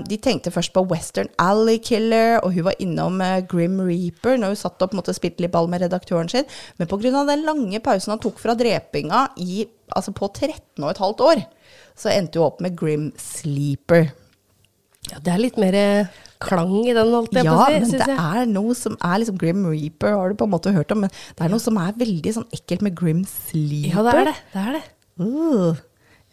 [0.06, 4.52] de tenkte først på Western Alley Killer, og hun var innom eh, Grim Reaper når
[4.52, 6.44] hun satt opp og spilte litt ball med redaktøren sin.
[6.78, 7.24] Men pga.
[7.24, 9.64] den lange pausen han tok fra drepinga i,
[9.96, 11.42] altså på 13 og et halvt år,
[11.96, 14.12] så endte hun opp med Grim Sleeper.
[15.06, 17.80] Ja, det er litt mer eh, klang i den, holdt jeg Ja, på å si.
[17.80, 18.18] men det jeg.
[18.42, 21.12] er noe som er liksom Grim Reaper, har du på en måte hørt om, men
[21.14, 23.94] det er noe som er veldig sånn ekkelt med Grim Sleeper.
[23.94, 24.38] Ja, det er det.
[24.52, 24.82] det, er det.
[25.22, 25.84] Uh,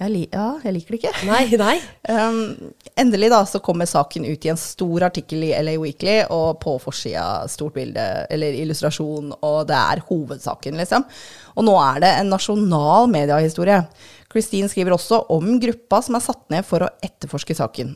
[0.03, 1.13] jeg, ja, jeg liker det ikke.
[1.29, 1.75] Nei, nei.
[2.03, 6.59] Um, endelig da så kommer saken ut i en stor artikkel i LA Weekly, og
[6.59, 11.05] på forsida stort bilde eller illustrasjon, og det er hovedsaken, liksom.
[11.55, 13.79] Og nå er det en nasjonal mediehistorie.
[14.33, 17.95] Christine skriver også om gruppa som er satt ned for å etterforske saken.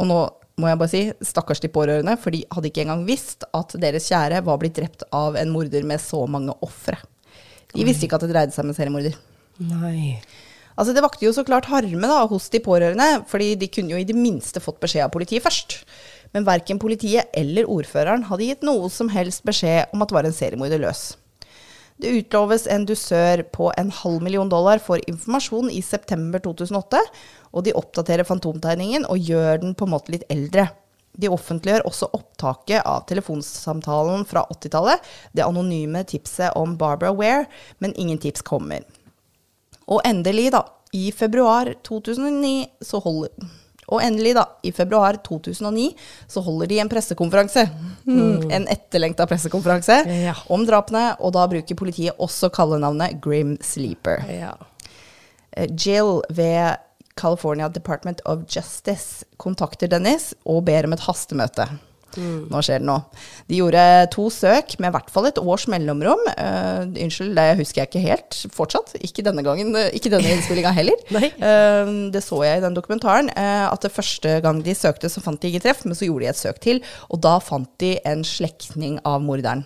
[0.00, 0.20] Og nå
[0.60, 4.06] må jeg bare si, stakkars de pårørende, for de hadde ikke engang visst at deres
[4.10, 6.98] kjære var blitt drept av en morder med så mange ofre.
[7.74, 9.16] De visste ikke at det dreide seg om en seriemorder.
[9.70, 10.20] Nei.
[10.80, 14.00] Altså Det vakte jo så klart harme da, hos de pårørende, fordi de kunne jo
[14.00, 15.82] i det minste fått beskjed av politiet først.
[16.32, 20.28] Men verken politiet eller ordføreren hadde gitt noe som helst beskjed om at det var
[20.28, 21.10] en seriemorder løs.
[22.00, 27.02] Det utloves en dusør på en halv million dollar for informasjon i september 2008,
[27.52, 30.70] og de oppdaterer fantomtegningen og gjør den på en måte litt eldre.
[31.20, 35.04] De offentliggjør også opptaket av telefonsamtalen fra 80-tallet,
[35.36, 37.44] det anonyme tipset om Barbara Ware,
[37.84, 38.86] men ingen tips kommer.
[39.90, 40.62] Og endelig, da,
[40.96, 43.28] i februar 2009 så holder
[43.90, 45.88] og endelig, da, i februar 2009
[46.30, 47.64] så holder de en pressekonferanse.
[48.06, 50.34] En etterlengta pressekonferanse Ja.
[50.48, 54.22] om drapene, og da bruker politiet også kallenavnet Grim Sleeper.
[54.30, 54.52] Ja.
[55.56, 56.76] Eh, Jill ved
[57.18, 61.66] California Department of Justice kontakter Dennis og ber om et hastemøte.
[62.18, 63.04] Nå skjer det noe.
[63.50, 63.82] De gjorde
[64.14, 66.22] to søk med i hvert fall et års mellomrom.
[66.34, 68.94] Uh, unnskyld, det husker jeg ikke helt fortsatt.
[69.06, 70.98] Ikke denne gangen, eh, ikke denne innspillinga heller.
[71.40, 73.30] Eh, det så jeg i den dokumentaren.
[73.32, 76.24] Uh, at det første gang de søkte, så fant de ikke treff, men så gjorde
[76.24, 76.80] de et søk til.
[77.08, 79.64] Og da fant de en slektning av morderen.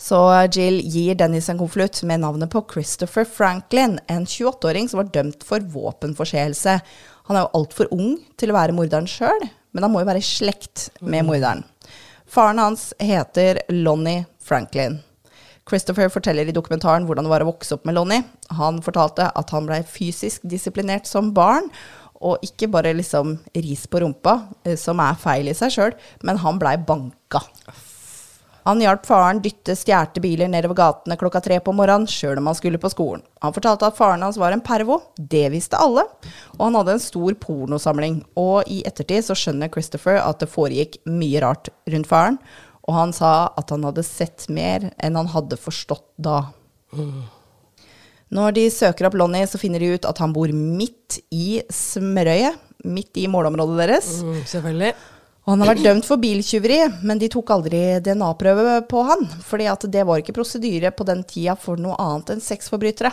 [0.00, 0.18] Så
[0.52, 5.46] Jill gir Dennis en konvolutt med navnet på Christopher Franklin, en 28-åring som var dømt
[5.46, 6.78] for våpenforseelse.
[7.30, 10.22] Han er jo altfor ung til å være morderen sjøl, men han må jo være
[10.22, 11.64] i slekt med morderen.
[12.30, 15.00] Faren hans heter Lonnie Franklin.
[15.68, 18.24] Christopher forteller i dokumentaren hvordan det var å vokse opp med Lonnie.
[18.58, 21.70] Han fortalte at han blei fysisk disiplinert som barn,
[22.24, 26.40] og ikke bare liksom ris på rumpa, eh, som er feil i seg sjøl, men
[26.40, 27.42] han blei banka.
[28.64, 32.56] Han hjalp faren dytte stjålne biler nedover gatene klokka tre på morgenen, sjøl om han
[32.56, 33.24] skulle på skolen.
[33.44, 36.06] Han fortalte at faren hans var en pervo, det visste alle,
[36.56, 38.22] og han hadde en stor pornosamling.
[38.40, 42.40] Og i ettertid så skjønner Christopher at det foregikk mye rart rundt faren,
[42.88, 46.46] og han sa at han hadde sett mer enn han hadde forstått da.
[48.34, 52.56] Når de søker opp Lonnie, så finner de ut at han bor midt i smørøyet,
[52.84, 54.08] midt i målområdet deres.
[54.24, 54.94] Mm, selvfølgelig.
[55.44, 59.66] Og han har vært dømt for biltyveri, men de tok aldri DNA-prøve på han, fordi
[59.68, 63.10] at det var ikke prosedyre på den tida for noe annet enn sexforbrytere.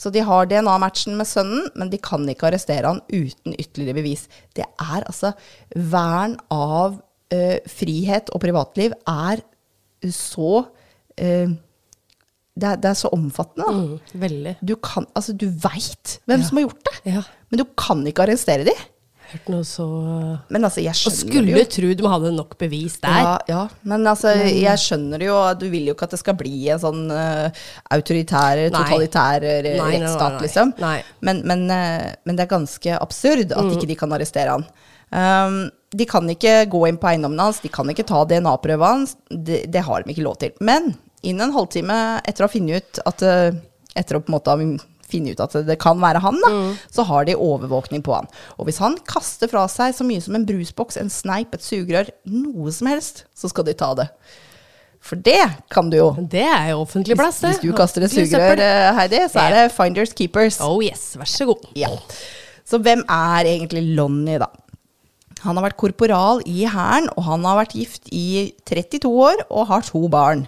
[0.00, 4.24] Så de har DNA-matchen med sønnen, men de kan ikke arrestere han uten ytterligere bevis.
[4.56, 5.34] Det er altså
[5.76, 6.96] Vern av
[7.32, 9.44] ø, frihet og privatliv er
[10.08, 11.28] så ø,
[12.52, 13.76] det, er, det er så omfattende, da.
[13.76, 14.56] Mm, veldig.
[14.60, 17.22] Du kan Altså, du veit hvem som har gjort det, Ja.
[17.52, 18.74] men du kan ikke arrestere de.
[19.32, 19.86] Hørt noe så
[20.52, 21.64] Men altså, jeg Og det skulle jo.
[21.72, 23.18] tro de hadde nok bevis der.
[23.24, 25.38] Ja, ja, men altså, jeg skjønner det jo.
[25.58, 27.64] Du vil jo ikke at det skal bli en sånn uh,
[27.96, 30.74] autoritær, totalitær eh, nei, nei, rettsstat, liksom.
[30.82, 30.98] Nei.
[31.24, 34.68] Men, men, uh, men det er ganske absurd at ikke de kan arrestere han.
[35.12, 35.62] Um,
[35.92, 39.16] de kan ikke gå inn på eiendommen hans, de kan ikke ta DNA-prøva hans.
[39.28, 40.54] Det, det har de ikke lov til.
[40.64, 43.60] Men innen en halvtime etter å ha funnet ut at uh,
[43.92, 44.56] Etter å på en måte ha
[45.12, 46.52] finne ut at det kan være han, da,
[46.92, 48.30] så har de overvåkning på han.
[48.56, 52.10] Og hvis han kaster fra seg så mye som en brusboks, en sneip, et sugerør,
[52.32, 54.08] noe som helst, så skal de ta det.
[55.02, 55.40] For det
[55.74, 56.08] kan du jo.
[56.30, 57.56] Det er jo offentlig plass, det.
[57.56, 60.60] Hvis du kaster et sugerør, eh, Heidi, så er det finders keepers.
[60.62, 61.64] Oh yes, vær så god.
[61.74, 61.90] Ja.
[62.64, 64.46] Så hvem er egentlig Lonnie, da?
[65.42, 69.66] Han har vært korporal i Hæren, og han har vært gift i 32 år og
[69.72, 70.46] har to barn.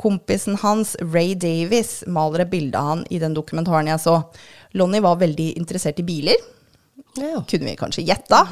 [0.00, 4.16] Kompisen hans, Ray Davis, maler et bilde av han i den dokumentaren jeg så.
[4.80, 6.40] Lonnie var veldig interessert i biler.
[7.14, 7.44] Ja.
[7.48, 8.46] Kunne vi kanskje gjetta.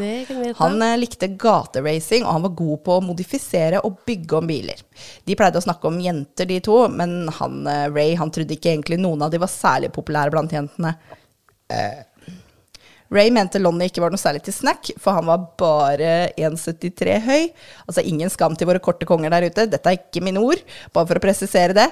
[0.57, 4.83] Han eh, likte gateracing, og han var god på å modifisere og bygge om biler.
[5.25, 8.73] De pleide å snakke om jenter, de to, men han, eh, Ray han trodde ikke
[8.75, 10.97] egentlig noen av de var særlig populære blant jentene.
[11.71, 12.03] Eh,
[13.15, 17.49] Ray mente Lonnie ikke var noe særlig til snack, for han var bare 1,73 høy.
[17.89, 20.61] Altså ingen skam til våre korte konger der ute, dette er ikke mine ord,
[20.93, 21.89] bare for å presisere det.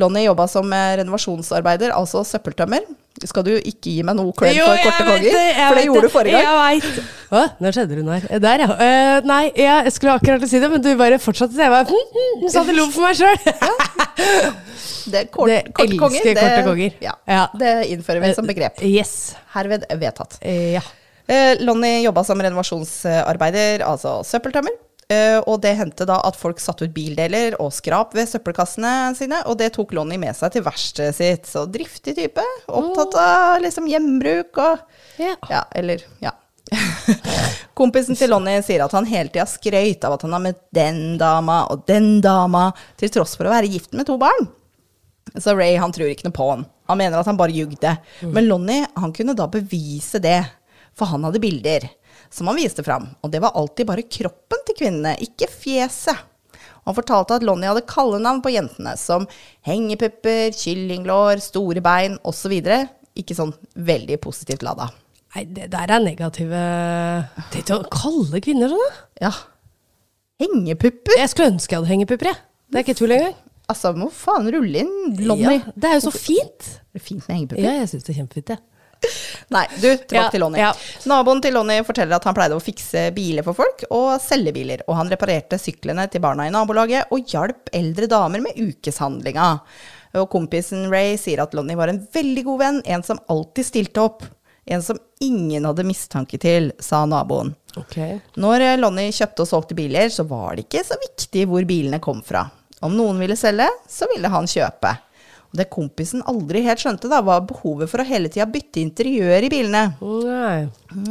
[0.00, 2.88] Lonnie jobba som eh, renovasjonsarbeider, altså søppeltømmer.
[3.22, 5.22] Skal du ikke gi meg noe cred Jo, for korte konger?
[5.22, 6.46] det, For det gjorde du forrige gang.
[6.48, 7.12] Jeg veit.
[7.30, 7.42] Hva?
[7.62, 8.40] nå skjedde det noe her.
[8.42, 8.68] Der, ja.
[8.74, 11.54] Uh, nei, jeg skulle akkurat si det, men du bare fortsatte.
[11.54, 13.38] Jeg bare hm, hm, satt og lo for meg sjøl.
[15.04, 16.94] Det, er kort, Det korte elsker konger, det, korte konger.
[17.04, 17.42] Ja, Ja.
[17.60, 18.80] Det innfører vi som begrep.
[18.88, 19.34] Yes.
[19.52, 20.38] Herved vedtatt.
[20.40, 20.82] Eh, ja.
[21.28, 24.74] Uh, Lonnie jobba som renovasjonsarbeider, altså søppeltømmer.
[25.12, 29.42] Eh, og det hendte da at folk satte ut bildeler og skrap ved søppelkassene sine,
[29.50, 31.50] og det tok Lonnie med seg til verkstedet sitt.
[31.50, 32.44] Så driftig type.
[32.72, 35.36] Opptatt av liksom hjembruk og yeah.
[35.50, 36.32] Ja, eller Ja.
[37.76, 41.18] Kompisen til Lonnie sier at han hele tida skrøyt av at han har møtt den
[41.20, 44.48] dama og den dama, til tross for å være gift med to barn.
[45.36, 46.64] Så Ray han tror ikke noe på han.
[46.88, 47.96] Han mener at han bare jugde.
[48.22, 50.40] Men Lonnie han kunne da bevise det,
[50.94, 51.88] for han hadde bilder
[52.34, 53.06] som han viste fram.
[53.22, 56.18] Og det var alltid bare kroppen til kvinnene, ikke fjeset.
[56.84, 59.24] Han fortalte at Lonnie hadde kallenavn på jentene, som
[59.64, 62.52] hengepupper, kyllinglår, store bein osv.
[63.16, 64.90] Ikke sånn veldig positivt lada.
[65.34, 66.58] Nei, det der er negative
[67.50, 69.06] Tenk å kalle kvinner sånn, da.
[69.26, 69.32] Ja.
[70.44, 71.16] Hengepupper?
[71.18, 72.42] Jeg skulle ønske jeg hadde hengepupper, jeg.
[72.70, 73.40] Det er ikke tull engang.
[73.70, 75.56] Altså, må faen rulle inn Lonnie.
[75.62, 76.68] Ja, det er jo så fint.
[76.92, 77.64] Det er fint med hengepupper.
[77.64, 78.62] Ja, jeg syns det er kjempefint, jeg.
[79.54, 80.60] Nei, du, tilbake Ja, til Lonnie.
[80.62, 80.70] ja.
[81.10, 84.84] Naboen til Lonnie forteller at han pleide å fikse biler for folk, og selge biler.
[84.88, 89.50] Og han reparerte syklene til barna i nabolaget, og hjalp eldre damer med ukeshandlinga.
[90.20, 94.02] Og kompisen Ray sier at Lonnie var en veldig god venn, en som alltid stilte
[94.04, 94.22] opp.
[94.64, 97.50] En som ingen hadde mistanke til, sa naboen.
[97.76, 98.20] Okay.
[98.40, 101.98] Når eh, Lonnie kjøpte og solgte biler, så var det ikke så viktig hvor bilene
[102.00, 102.46] kom fra.
[102.84, 104.94] Om noen ville selge, så ville han kjøpe.
[105.54, 109.50] Det kompisen aldri helt skjønte, da, var behovet for å hele tida bytte interiør i
[109.52, 109.82] bilene.
[110.02, 110.64] Nei.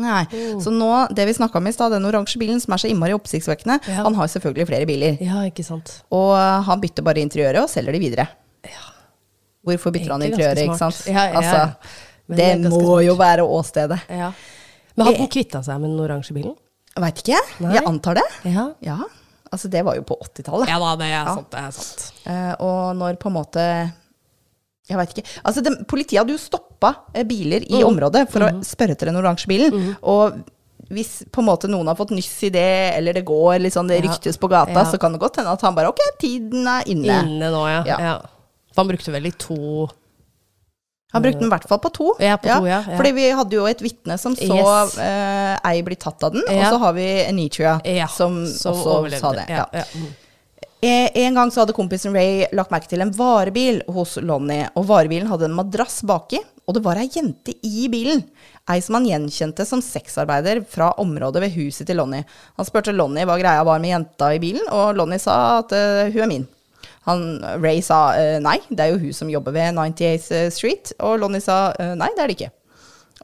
[0.03, 0.23] Nei.
[0.59, 3.15] Så nå, det vi snakka om i stad, den oransje bilen som er så innmari
[3.15, 4.01] oppsiktsvekkende, Ja.
[4.03, 5.17] han har selvfølgelig flere biler.
[5.23, 5.93] Ja, ikke sant.
[6.11, 8.27] Og eh, han bytter bare interiøret og selger de videre.
[8.67, 8.83] Ja.
[9.63, 10.99] Hvorfor bytter han interiøret, ikke sant?
[11.07, 11.39] Ja, ja.
[11.39, 11.63] Altså,
[12.35, 13.05] det det må smart.
[13.07, 14.01] jo være åstedet.
[14.11, 14.33] Ja.
[14.95, 16.53] Men hadde han kvitta seg med den oransje bilen?
[16.99, 17.71] Veit ikke, Nei.
[17.79, 18.27] jeg antar det.
[18.51, 18.67] Ja.
[18.85, 18.99] Ja,
[19.49, 20.67] altså det var jo på 80-tallet.
[20.69, 21.47] Ja da, det er sant.
[21.55, 22.03] Det er sant.
[22.27, 23.63] Eh, og når på en måte
[24.93, 25.27] Jeg veit ikke.
[25.43, 29.17] Altså, de, politiet hadde jo stoppa eh, biler i området for å spørre etter den
[29.19, 29.95] oransje bilen.
[30.03, 30.43] Og
[30.93, 32.67] hvis på en måte noen har fått nyss i det,
[32.99, 34.05] eller det går litt sånn det Ja.
[34.11, 34.85] ryktes på gata, Ja.
[34.85, 37.17] så kan det godt hende at han bare Ok, tiden er inne.
[37.23, 37.83] Inne nå, ja.
[37.87, 38.13] Ja.
[38.77, 39.87] han brukte vel i to
[41.13, 42.07] Han brukte den i hvert fall på to.
[42.19, 42.97] Ja, på to, ja, ja.
[42.97, 44.97] Fordi vi hadde jo et vitne som så Yes.
[44.97, 49.19] eh, ei bli tatt av den, og så har vi Anitria ja, som, også overlevde.
[49.21, 49.45] sa det.
[49.47, 49.65] Ja.
[50.83, 54.89] Eh, En gang så hadde kompisen Ray lagt merke til en varebil hos Lonnie, og
[54.89, 58.25] varebilen hadde en madrass baki, og det var ei jente i bilen.
[58.67, 62.27] Ei som han gjenkjente som sexarbeider fra området ved huset til Lonnie.
[62.59, 66.11] Han spurte Lonnie hva greia var med jenta i bilen, og Lonnie sa at uh,
[66.11, 66.45] hun er min.
[67.07, 67.25] Han,
[67.63, 71.43] Ray sa uh, nei, det er jo hun som jobber ved 98th Street, og Lonnie
[71.43, 72.53] sa uh, nei, det er det ikke.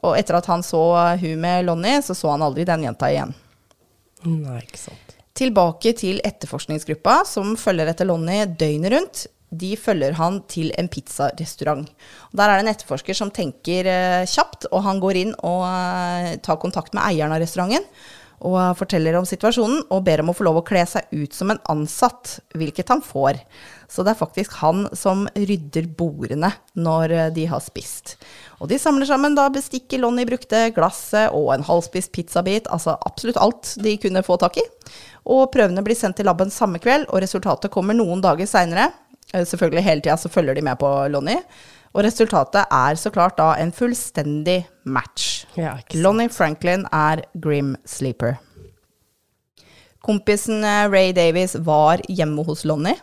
[0.00, 0.80] Og etter at han så
[1.20, 3.36] hun med Lonnie, så så han aldri den jenta igjen.
[4.24, 5.09] Nei, ikke sant.
[5.38, 9.26] Tilbake til etterforskningsgruppa, som følger etter Lonnie døgnet rundt.
[9.50, 11.88] De følger han til en pizzarestaurant.
[12.30, 16.36] Der er det en etterforsker som tenker eh, kjapt, og han går inn og eh,
[16.42, 17.86] tar kontakt med eieren av restauranten.
[18.40, 21.36] Og eh, forteller om situasjonen, og ber om å få lov å kle seg ut
[21.36, 23.40] som en ansatt, hvilket han får.
[23.90, 28.16] Så det er faktisk han som rydder bordene når eh, de har spist.
[28.60, 33.40] Og de samler sammen da bestikket Lonnie brukte, glasset og en halvspist pizzabit, altså absolutt
[33.40, 34.66] alt de kunne få tak i.
[35.30, 38.88] Og prøvene blir sendt til laben samme kveld, og resultatet kommer noen dager seinere.
[39.30, 41.44] Selvfølgelig hele tida så følger de med på Lonnie.
[41.90, 45.44] Og resultatet er så klart da en fullstendig match.
[45.58, 45.74] Ja.
[45.98, 48.38] Lonnie Franklin er Grim Sleeper.
[50.06, 52.96] Kompisen eh, Ray Davies var hjemme hos Lonnie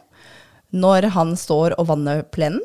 [0.76, 2.64] når han står og vanner plenen.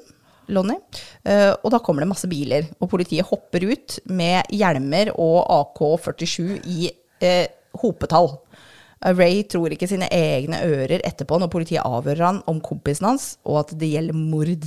[0.53, 0.81] Lonnie.
[1.25, 6.43] Eh, og da kommer det masse biler, og politiet hopper ut med hjelmer og AK-47
[6.67, 6.91] i
[7.23, 7.47] eh,
[7.83, 8.33] hopetall.
[9.03, 13.29] Eh, Ray tror ikke sine egne ører etterpå når politiet avhører han om kompisen hans,
[13.47, 14.67] og at det gjelder mord.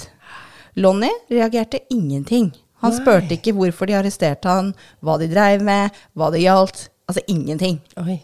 [0.76, 2.51] Lonnie reagerte ingenting.
[2.84, 6.89] Han spurte ikke hvorfor de arresterte han, hva de dreiv med, hva det gjaldt.
[7.09, 7.80] Altså ingenting.
[8.01, 8.17] Oi.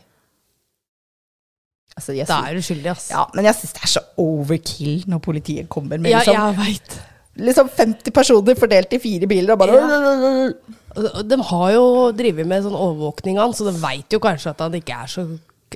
[1.96, 3.10] Altså, jeg Da er du skyldig, ass.
[3.12, 6.58] ja, men jeg syns det er så overkill når politiet kommer med ja, liksom, jeg
[6.80, 6.96] vet.
[7.50, 11.22] liksom 50 personer fordelt i fire biler og bare ja.
[11.24, 11.84] De har jo
[12.16, 15.12] drevet med sånn overvåkning av han, så de veit jo kanskje at han ikke er
[15.12, 15.26] så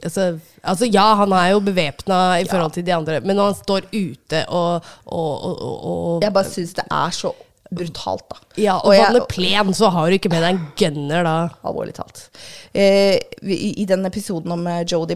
[0.04, 3.56] Altså, altså ja, han er jo bevæpna i forhold til de andre, men når han
[3.56, 7.32] står ute og, og, og, og, Jeg bare syns det er så
[7.76, 8.38] brutalt, da.
[8.62, 11.50] Ja, og jeg- vanner plen, så har du ikke med deg en gunner da.
[11.64, 12.30] Alvorlig talt.
[12.74, 15.16] Eh, i, I den episoden om Jodi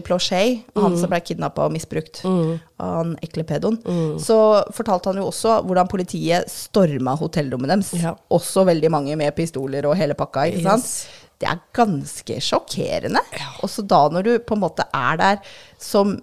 [0.74, 0.82] mm.
[0.82, 1.00] han Mm.
[1.00, 4.18] som ble kidnappa og misbrukt av han ekle pedoen, Mm.
[4.20, 7.92] så fortalte han jo også hvordan politiet storma hotellrommet deres.
[8.02, 8.14] Ja.
[8.30, 10.46] Også veldig mange med pistoler og hele pakka.
[10.52, 10.82] ikke sant?
[10.84, 11.08] Yes.
[11.40, 13.20] Det er ganske sjokkerende.
[13.64, 15.38] Også da når du på en måte er der
[15.78, 16.18] som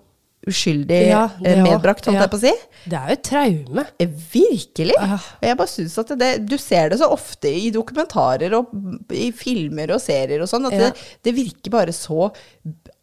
[0.48, 2.24] uskyldig Ja, eh, medbrakt, holdt Ja.
[2.26, 2.54] jeg på å si.
[2.88, 3.86] Det er jo et traume.
[4.00, 4.96] Eh, Virkelig.
[4.96, 5.18] Ja.
[5.42, 8.72] Og jeg bare synes at det, Du ser det så ofte i dokumentarer og
[9.12, 10.94] i filmer og serier og sånn, at det,
[11.24, 12.32] det virker bare så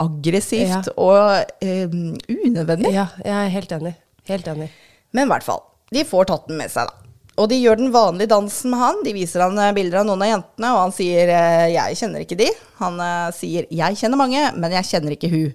[0.00, 2.92] aggressivt og eh, unødvendig.
[2.94, 3.94] Ja, jeg er helt enig.
[4.28, 4.70] Helt enig.
[5.12, 7.00] Men i hvert fall, de får tatt den med seg, da.
[7.36, 9.00] Og de gjør den vanlige dansen med han.
[9.02, 12.54] De viser han bilder av noen av jentene, og han sier 'jeg kjenner ikke de'.
[12.78, 15.54] Han sier 'jeg kjenner mange, men jeg kjenner ikke hun'.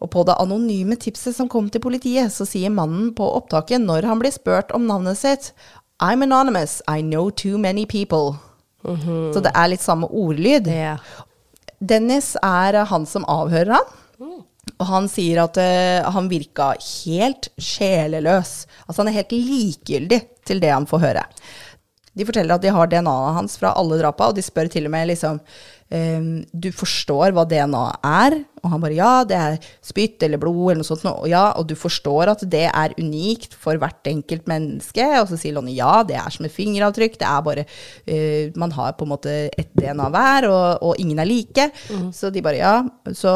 [0.00, 4.08] Og på det anonyme tipset som kom til politiet, så sier mannen på opptaket når
[4.08, 5.52] han blir spurt om navnet sitt
[6.00, 8.38] 'I'm anonymous, I know too many people'.
[9.34, 10.66] Så det er litt samme ordlyd.
[10.66, 10.98] Yeah.
[11.80, 14.38] Dennis er han som avhører han.
[14.80, 18.64] Og han sier at uh, han virka helt sjeleløs.
[18.86, 21.26] Altså han er helt likegyldig til det han får høre.
[22.16, 24.94] De forteller at de har DNA-et hans fra alle drapa, og de spør til og
[24.94, 25.38] med liksom
[25.94, 28.36] ehm, Du forstår hva DNA er?
[28.60, 31.06] Og han bare ja, det er spytt eller blod eller noe sånt.
[31.08, 35.06] Og ja, og du forstår at det er unikt for hvert enkelt menneske.
[35.20, 37.16] Og så sier Lonnie ja, det er som et fingeravtrykk.
[37.20, 41.22] Det er bare uh, Man har på en måte et DNA hver, og, og ingen
[41.22, 41.70] er like.
[42.16, 42.76] Så de bare ja.
[43.16, 43.34] Så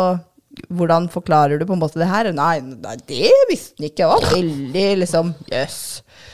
[0.71, 2.31] hvordan forklarer du på en måte det her?
[2.37, 4.05] Nei, nei det visste han ikke.
[4.05, 5.83] Det var veldig liksom jøss.
[5.99, 6.34] Eh,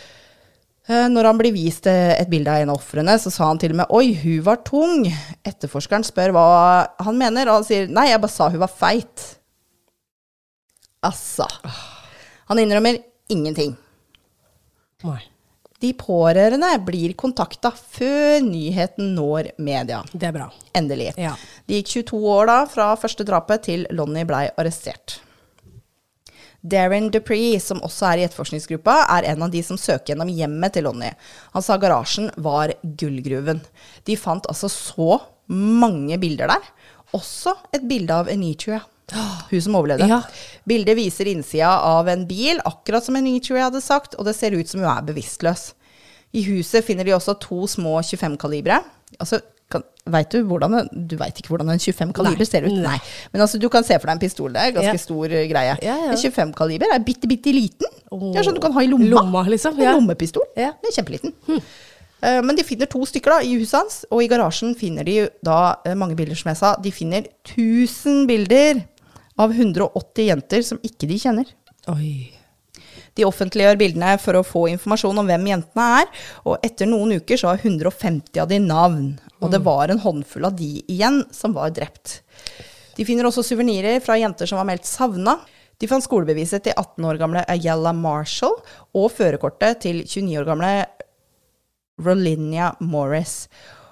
[0.90, 3.74] Når han blir vist eh, et bilde av en av ofrene, så sa han til
[3.74, 5.06] og med 'oi, hun var tung'.
[5.46, 6.46] Etterforskeren spør hva
[6.98, 9.26] han mener, og han sier 'nei, jeg bare sa hun var feit'.
[11.06, 11.46] Altså.
[12.50, 12.98] Han innrømmer
[13.30, 13.76] ingenting.
[15.06, 15.20] Nei.
[15.80, 20.02] De pårørende blir kontakta før nyheten når media.
[20.12, 20.50] Det er bra.
[20.76, 21.14] Endelig.
[21.16, 21.32] Ja.
[21.64, 25.20] Det gikk 22 år da fra første drapet til Lonnie blei arrestert.
[26.60, 30.74] Darren Dupree, som også er i etterforskningsgruppa, er en av de som søker gjennom hjemmet
[30.76, 31.16] til Lonnie.
[31.54, 33.62] Han sa garasjen var gullgruven.
[34.04, 35.18] De fant altså så
[35.50, 36.70] mange bilder der.
[37.16, 38.82] Også et bilde av Anitria.
[39.50, 40.06] hun som overlevde.
[40.06, 40.20] Ja.
[40.68, 44.68] Bildet viser innsida av en bil, akkurat som Anitria hadde sagt, og det ser ut
[44.70, 45.72] som hun er bevisstløs.
[46.30, 48.78] I huset finner de også to små 25-kalibre.
[49.18, 49.40] Altså,
[49.70, 52.48] kan, vet du, hvordan, du vet ikke hvordan en 25-kaliber Nei.
[52.48, 52.74] ser ut?
[52.84, 52.96] Nei.
[53.34, 54.50] Men altså, du kan se for deg en pistol.
[54.54, 55.04] Det er ganske Ja.
[55.04, 55.76] stor uh, greie.
[55.86, 56.10] Ja, ja.
[56.14, 57.94] En 25-kaliber er bitte, bitte liten.
[58.10, 58.30] Oh.
[58.32, 59.08] Det er sånn du kan ha i lomma.
[59.14, 60.44] Lomma, liksom, En lommepistol.
[60.58, 60.72] Ja.
[60.82, 61.34] Den er kjempeliten.
[62.20, 65.22] Eh, men de finner to stykker da, i huset hans, og i garasjen finner de
[65.46, 66.74] da uh, mange bilder, som jeg sa.
[66.82, 68.82] De finner 1000 bilder
[69.40, 71.54] av 180 jenter som ikke de kjenner.
[71.88, 72.39] Oi.
[73.20, 76.06] De offentliggjør bildene for å få informasjon om hvem jentene er,
[76.48, 79.10] og etter noen uker så har 150 av de navn,
[79.44, 82.22] og det var en håndfull av de igjen som var drept.
[82.96, 85.36] De finner også suvenirer fra jenter som var meldt savna.
[85.80, 88.56] De fant skolebeviset til 18 år gamle Ayala Marshall
[88.96, 90.72] og førerkortet til 29 år gamle
[92.00, 93.46] Rolinia Morris.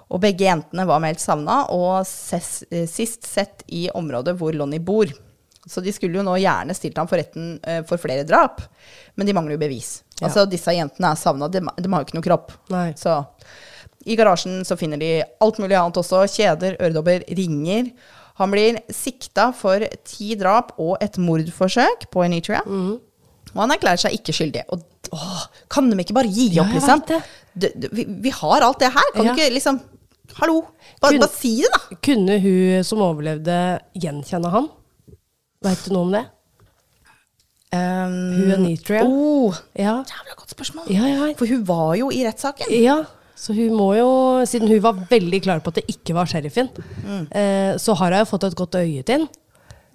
[0.09, 5.09] Og begge jentene var meldt savna og eh, sist sett i området hvor Lonnie bor.
[5.69, 8.61] Så de skulle jo nå gjerne stilt ham for retten eh, for flere drap,
[9.15, 9.99] men de mangler jo bevis.
[10.19, 10.27] Ja.
[10.27, 12.55] Altså, disse jentene er savna, de, de har jo ikke noe kropp.
[12.73, 12.87] Nei.
[12.97, 13.19] Så
[14.09, 15.11] i garasjen så finner de
[15.43, 16.23] alt mulig annet også.
[16.31, 17.91] Kjeder, øredobber, ringer.
[18.39, 22.61] Han blir sikta for ti drap og et mordforsøk på Enitria.
[22.65, 22.97] Mm.
[23.53, 24.63] Og han erklærer seg ikke skyldig.
[24.71, 24.83] Og
[25.15, 25.43] åh,
[25.73, 27.03] kan de ikke bare gi opp, ja, liksom?
[27.09, 27.21] det.
[27.53, 29.09] Du, du, vi, vi har alt det her.
[29.15, 29.33] Kan Ja.
[29.33, 29.81] du ikke liksom
[30.39, 30.59] Hallo,
[31.01, 31.95] bare, Kun- bare si det, da.
[32.05, 33.55] Kunne hun som overlevde,
[33.97, 34.67] gjenkjenne han?
[35.65, 36.25] Veit du noe om det?
[37.73, 39.03] Hun Anitria?
[39.05, 39.99] Oh, Ja.
[40.07, 40.87] jævla godt spørsmål.
[40.89, 41.33] Ja, ja.
[41.37, 42.71] For hun var jo i rettssaken.
[42.83, 43.03] ja.
[43.39, 44.07] Så hun må jo,
[44.45, 46.67] siden hun var veldig klar på at det ikke var sheriffen,
[47.05, 47.27] Mm.
[47.31, 49.27] eh, så har hun jo fått et godt øyetinn.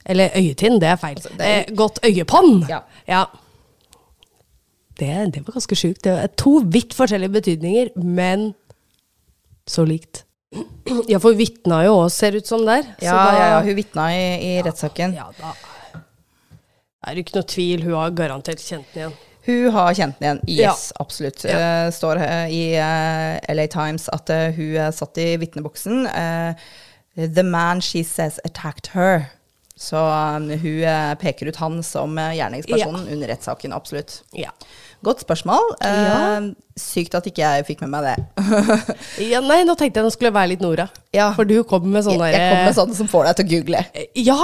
[0.06, 1.16] Eller øyetinn, det er feil.
[1.16, 2.64] Altså, det er- eh, godt øyepann!
[2.68, 2.78] Ja.
[3.08, 3.24] ja.
[4.98, 6.02] Det, det var ganske sjukt.
[6.04, 8.54] Det var to vidt forskjellige betydninger, men
[9.68, 10.24] så likt.
[11.11, 12.82] Ja, for vitna jo òg ser ut som der.
[12.98, 15.14] så Ja, da- ja, ja, hun vitna i, i rettssaken.
[15.16, 15.55] Ja, da
[17.07, 17.82] er det ikke noe tvil.
[17.84, 19.16] Hun har garantert kjent den igjen.
[19.44, 20.62] Hun har kjent den igjen.
[20.64, 20.70] Ja.
[20.72, 21.42] Yes, absolutt.
[21.44, 21.59] Ja.
[21.84, 26.07] Eh, står i eh, LA Times at eh, hun er satt i vitneboksen.
[26.09, 26.55] eh,
[27.16, 29.26] the man she says attacked her.
[29.75, 33.72] Så eh, hun eh, peker ut han som gjerningspersonen gjerningspersonen under rettssaken.
[33.75, 34.20] Absolutt.
[34.39, 34.53] Ja.
[35.05, 35.75] Godt spørsmål.
[35.85, 38.45] Eh, Sykt at ikke jeg fikk med meg det.
[39.33, 39.43] ja.
[39.45, 40.87] Nei, nå tenkte jeg nå skulle jeg være litt Nora.
[41.14, 41.29] Ja.
[41.37, 43.51] For du kom med sånne jeg, jeg kom med sånne som får deg til å
[43.53, 43.83] google.
[44.18, 44.39] Ja!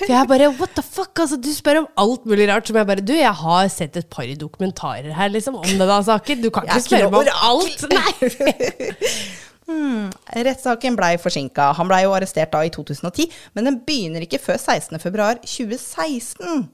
[0.00, 1.12] For jeg bare What the fuck?
[1.14, 4.08] Altså, du spør om alt mulig rart som jeg bare Du, jeg har sett et
[4.12, 6.44] par dokumentarer her, liksom, om denne saken.
[6.44, 7.88] Du kan ikke spørre meg om alt!
[7.92, 8.14] Nei!
[9.66, 11.70] Rettssaken blei forsinka.
[11.78, 16.64] Han blei jo arrestert da i 2010, men den begynner ikke før 16.2.2016.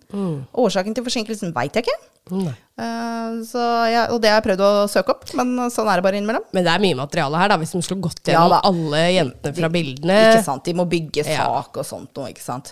[0.64, 1.98] Årsaken til forsinkelsen veit jeg ikke.
[2.30, 2.54] Nei.
[2.80, 6.06] Eh, så jeg, og det har jeg prøvd å søke opp, men sånn er det
[6.06, 6.44] bare innimellom.
[6.54, 9.56] Men det er mye materiale her, da, hvis de skulle gått gjennom ja, alle jentene
[9.56, 10.18] fra bildene.
[10.30, 10.64] Ikke sant?
[10.68, 11.46] De må bygge Ja.
[11.46, 12.66] sak og sånt noe, ikke sant.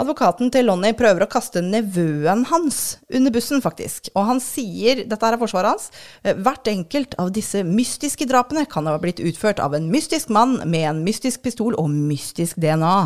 [0.00, 4.10] Advokaten til Lonnie prøver å kaste nevøen hans under bussen, faktisk.
[4.18, 5.90] Og han sier, dette er forsvaret hans,
[6.24, 10.58] «Eh, hvert enkelt av disse mystiske drapene kan ha blitt utført av en mystisk mann
[10.64, 12.96] med en mystisk pistol og mystisk DNA.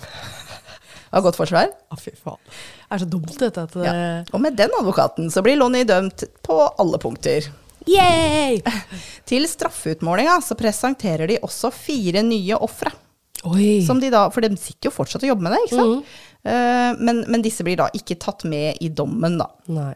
[0.00, 1.72] Det var godt forsvar.
[1.90, 2.38] Å, fy faen.
[2.46, 3.66] Det er så dumt, dette.
[3.66, 3.88] At det...
[3.90, 4.06] Ja.
[4.30, 7.50] Og med den advokaten så blir Lonnie dømt på alle punkter.
[7.90, 8.60] Yay!
[9.26, 12.94] Til straffeutmålinga så presenterer de også fire nye ofre.
[13.48, 13.80] Oi.
[13.86, 16.14] Som de da, for de sitter jo fortsatt og jobber med det, ikke sant?
[16.44, 19.48] Eh, men, men disse blir da ikke tatt med i dommen, da.
[19.72, 19.92] Nei.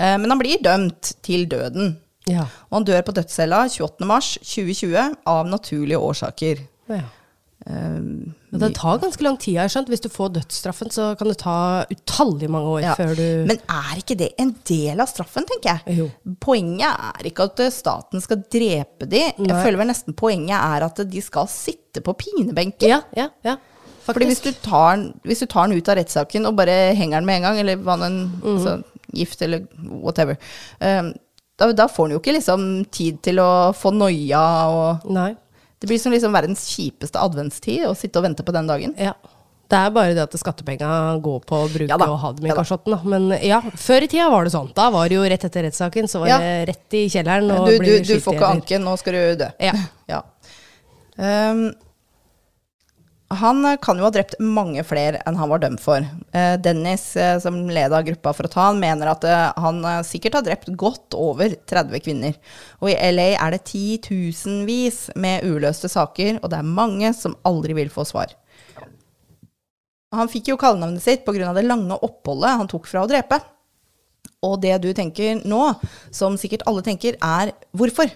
[0.00, 1.94] Eh, men han blir dømt til døden.
[2.30, 2.48] Ja.
[2.70, 6.66] Og han dør på dødscella 28.3.2020 av naturlige årsaker.
[6.90, 7.06] ja.
[7.66, 9.90] Um, det tar ganske lang tid, jeg skjønt.
[9.92, 11.56] Hvis du får dødsstraffen, så kan det ta
[11.92, 12.94] utallig mange år ja.
[12.98, 15.98] før du Men er ikke det en del av straffen, tenker jeg?
[16.00, 16.08] Jo.
[16.42, 19.26] Poenget er ikke at eh, staten skal drepe de.
[19.36, 22.88] Jeg føler vel nesten poenget er at de skal sitte på pinebenken.
[22.90, 23.58] Ja, ja, ja.
[24.06, 24.62] Fordi hvis Faktisk.
[24.64, 27.46] du, tar, hvis du tar den ut av rettssaken og bare henger den med en
[27.46, 28.54] gang, eller hva den mm.
[28.56, 28.78] altså,
[29.10, 29.66] Gift eller
[30.00, 30.38] whatever.
[30.80, 31.12] um,
[31.60, 34.42] da, da får den jo ikke liksom tid til å få noia
[34.72, 35.34] og Nei.
[35.80, 38.92] Det blir som liksom verdens kjipeste adventstid å sitte og vente på den dagen.
[39.00, 39.14] Ja.
[39.70, 40.88] Det er bare det at skattepenga
[41.22, 42.96] går på å bruke Ja og ha dem i ja kasjotten.
[43.06, 44.72] Men ja, før i tida var det sånn.
[44.74, 46.38] Da var det jo rett etter rettssaken, så var Ja.
[46.42, 49.44] det rett i kjelleren og Du, du, du får ikke anken, anke, nå skal du
[49.44, 49.50] dø.
[49.62, 49.72] Ja.
[50.10, 50.24] Ja.
[51.20, 51.70] Um,
[53.30, 56.02] han eh, kan jo ha drept mange flere enn han var dømt for.
[56.34, 57.04] Eh, Dennis,
[57.42, 60.46] som leder av gruppa for å ta han, mener at eh, han eh, sikkert har
[60.46, 62.34] drept godt over 30 kvinner.
[62.82, 67.78] Og i LA er det titusenvis med uløste saker, og det er mange som aldri
[67.78, 68.34] vil få svar.
[70.10, 71.54] Han fikk jo kallenavnet sitt pga.
[71.54, 73.38] det lange oppholdet han tok fra å drepe.
[74.42, 75.74] Og det du tenker nå,
[76.10, 78.10] som sikkert alle tenker, er hvorfor?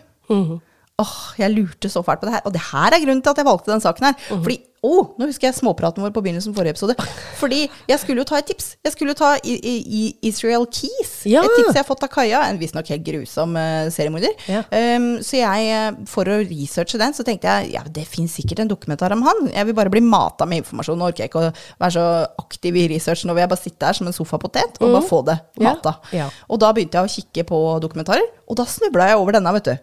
[1.02, 2.42] Åh, jeg lurte så fælt på det her.
[2.46, 4.18] Og det her er grunnen til at jeg valgte den saken her.
[4.30, 6.94] Fordi, åh, nå husker jeg småpraten vår på begynnelsen forrige episode.
[7.40, 8.68] Fordi jeg skulle jo ta et tips.
[8.86, 11.24] Jeg skulle jo ta i, i, Israel Keys.
[11.26, 11.42] Ja.
[11.42, 14.36] Et tips jeg har fått av Kaja, en visstnok helt grusom uh, seriemorder.
[14.46, 14.60] Ja.
[14.70, 18.62] Um, så jeg, eh, for å researche den, så tenkte jeg ja, det finnes sikkert
[18.62, 19.48] en dokumentar om han.
[19.50, 21.00] Jeg vil bare bli mata med informasjon.
[21.02, 21.50] Nå orker jeg ikke å
[21.82, 22.04] være så
[22.44, 23.24] aktiv i research.
[23.26, 25.64] Nå vil jeg bare sitte her som en sofapotet og bare få det Mm.
[25.68, 25.96] Mata.
[26.14, 26.28] Ja.
[26.50, 29.68] Og da begynte jeg å kikke på dokumentarer, og da snubla jeg over denne, vet
[29.72, 29.74] du.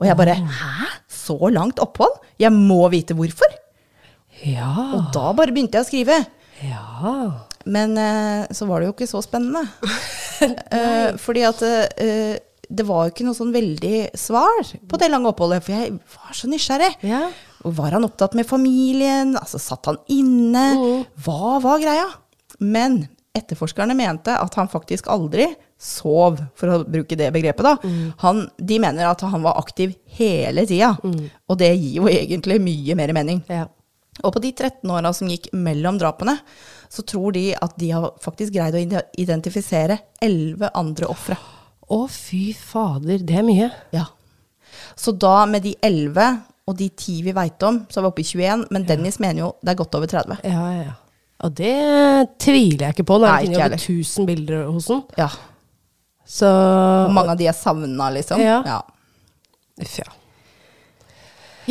[0.00, 0.88] Og jeg bare Hæ?
[1.10, 2.16] Så langt opphold?
[2.40, 3.50] Jeg må vite hvorfor.
[4.46, 4.72] Ja.
[4.96, 6.18] Og da bare begynte jeg å skrive.
[6.64, 7.46] ja.
[7.68, 9.66] Men eh, så var det jo ikke så spennende.
[10.40, 11.58] Eh, fordi at
[12.00, 12.38] eh,
[12.72, 16.38] det var jo ikke noe sånn veldig svar på det lange oppholdet, for jeg var
[16.38, 16.88] så nysgjerrig.
[17.04, 17.26] Ja.
[17.60, 19.34] Var han opptatt med familien?
[19.36, 20.62] Altså, satt han inne?
[21.26, 22.06] Hva var greia?
[22.64, 23.02] Men
[23.36, 27.64] etterforskerne mente at han faktisk aldri sov, for å bruke det begrepet.
[27.64, 27.92] da.
[28.20, 32.98] Han, de mener at han var aktiv hele tida, og det gir jo egentlig mye
[33.00, 33.44] mer mening.
[33.48, 33.66] ja.
[34.20, 36.34] Og på de 13 åra som gikk mellom drapene,
[36.92, 41.38] så tror de at de har faktisk greid å identifisere 11 andre ofre.
[41.88, 43.70] Å, fy fader, det er mye.
[43.96, 44.10] Ja.
[44.98, 46.26] Så da med de 11
[46.68, 49.46] og de 10 vi veit om, så er vi oppe i 21, men Dennis mener
[49.46, 50.42] jo det er godt over 30.
[50.46, 50.98] Ja, ja, ja.
[51.40, 51.76] Og det
[52.42, 53.16] tviler jeg ikke på.
[53.16, 53.80] Nå er det over heller.
[53.80, 55.06] 1000 bilder hos ham.
[55.16, 55.30] Ja.
[56.30, 58.38] Så Og mange av de er savna, liksom.
[58.42, 58.60] Ja.
[58.66, 58.80] ja.
[59.82, 60.06] Uff, ja.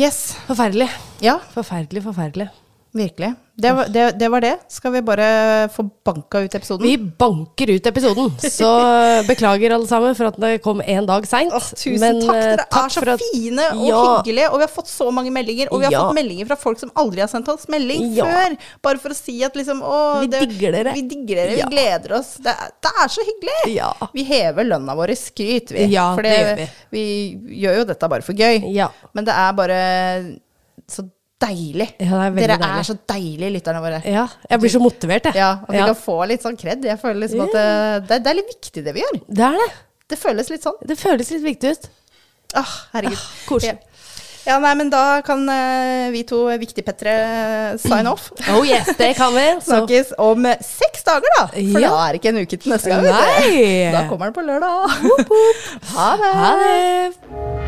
[0.00, 0.34] Yes.
[0.48, 0.88] Forferdelig.
[1.24, 2.50] Ja, Forferdelig, forferdelig.
[2.92, 3.34] Virkelig.
[3.60, 4.54] Det var det, det var det.
[4.72, 6.86] Skal vi bare få banka ut episoden?
[6.86, 8.70] Vi banker ut episoden, så
[9.28, 11.52] beklager alle sammen for at det kom en dag seint.
[11.52, 14.00] Oh, tusen Men, takk, dere takk er så at- fine og Ja.
[14.22, 14.48] hyggelige.
[14.50, 15.68] Og vi har fått så mange meldinger.
[15.70, 16.06] Og vi har Ja.
[16.08, 18.24] fått meldinger fra folk som aldri har sendt oss melding Ja.
[18.24, 18.56] før.
[18.82, 20.94] Bare for å si at liksom å, Vi det- digger dere.
[20.94, 22.34] Vi digger dere, vi gleder oss.
[22.40, 24.10] Det, det er så hyggelig!
[24.14, 25.84] Vi hever lønna vår i skryt, vi.
[25.92, 26.68] Ja, for det gjør vi.
[26.90, 27.04] vi
[27.60, 28.72] gjør jo dette bare for gøy.
[28.72, 28.88] Ja.
[29.12, 29.80] Men det er bare
[30.88, 31.04] så
[31.40, 31.88] deilig.
[31.98, 32.78] Ja, det er dere deilig.
[32.80, 34.00] er så deilige, lytterne våre.
[34.04, 35.34] Ja, jeg blir så motivert, jeg.
[35.40, 35.86] Ja, at vi Ja.
[35.92, 36.84] kan få litt sånn kred.
[36.84, 37.68] Jeg føler liksom at det,
[38.08, 39.20] det, det er litt viktig det vi gjør.
[39.28, 39.70] Det er det.
[40.10, 40.80] Det føles litt sånn.
[40.86, 41.88] Det føles litt viktig ut.
[42.58, 43.22] Ah, herregud.
[43.46, 43.78] koselig.
[44.46, 44.56] Ja.
[44.58, 48.32] nei, men da kan uh, vi to viktigpettere sign off.
[48.50, 49.46] Oh yes, det kan vi.
[49.68, 51.46] Snakkes om eh, seks dager, da.
[51.52, 51.90] For Ja.
[51.94, 53.04] da er det ikke en uke til neste gang.
[53.06, 53.92] Nei.
[53.94, 54.90] Da kommer den på lørdag.
[55.94, 56.34] Ha det.
[56.42, 57.59] Ha det.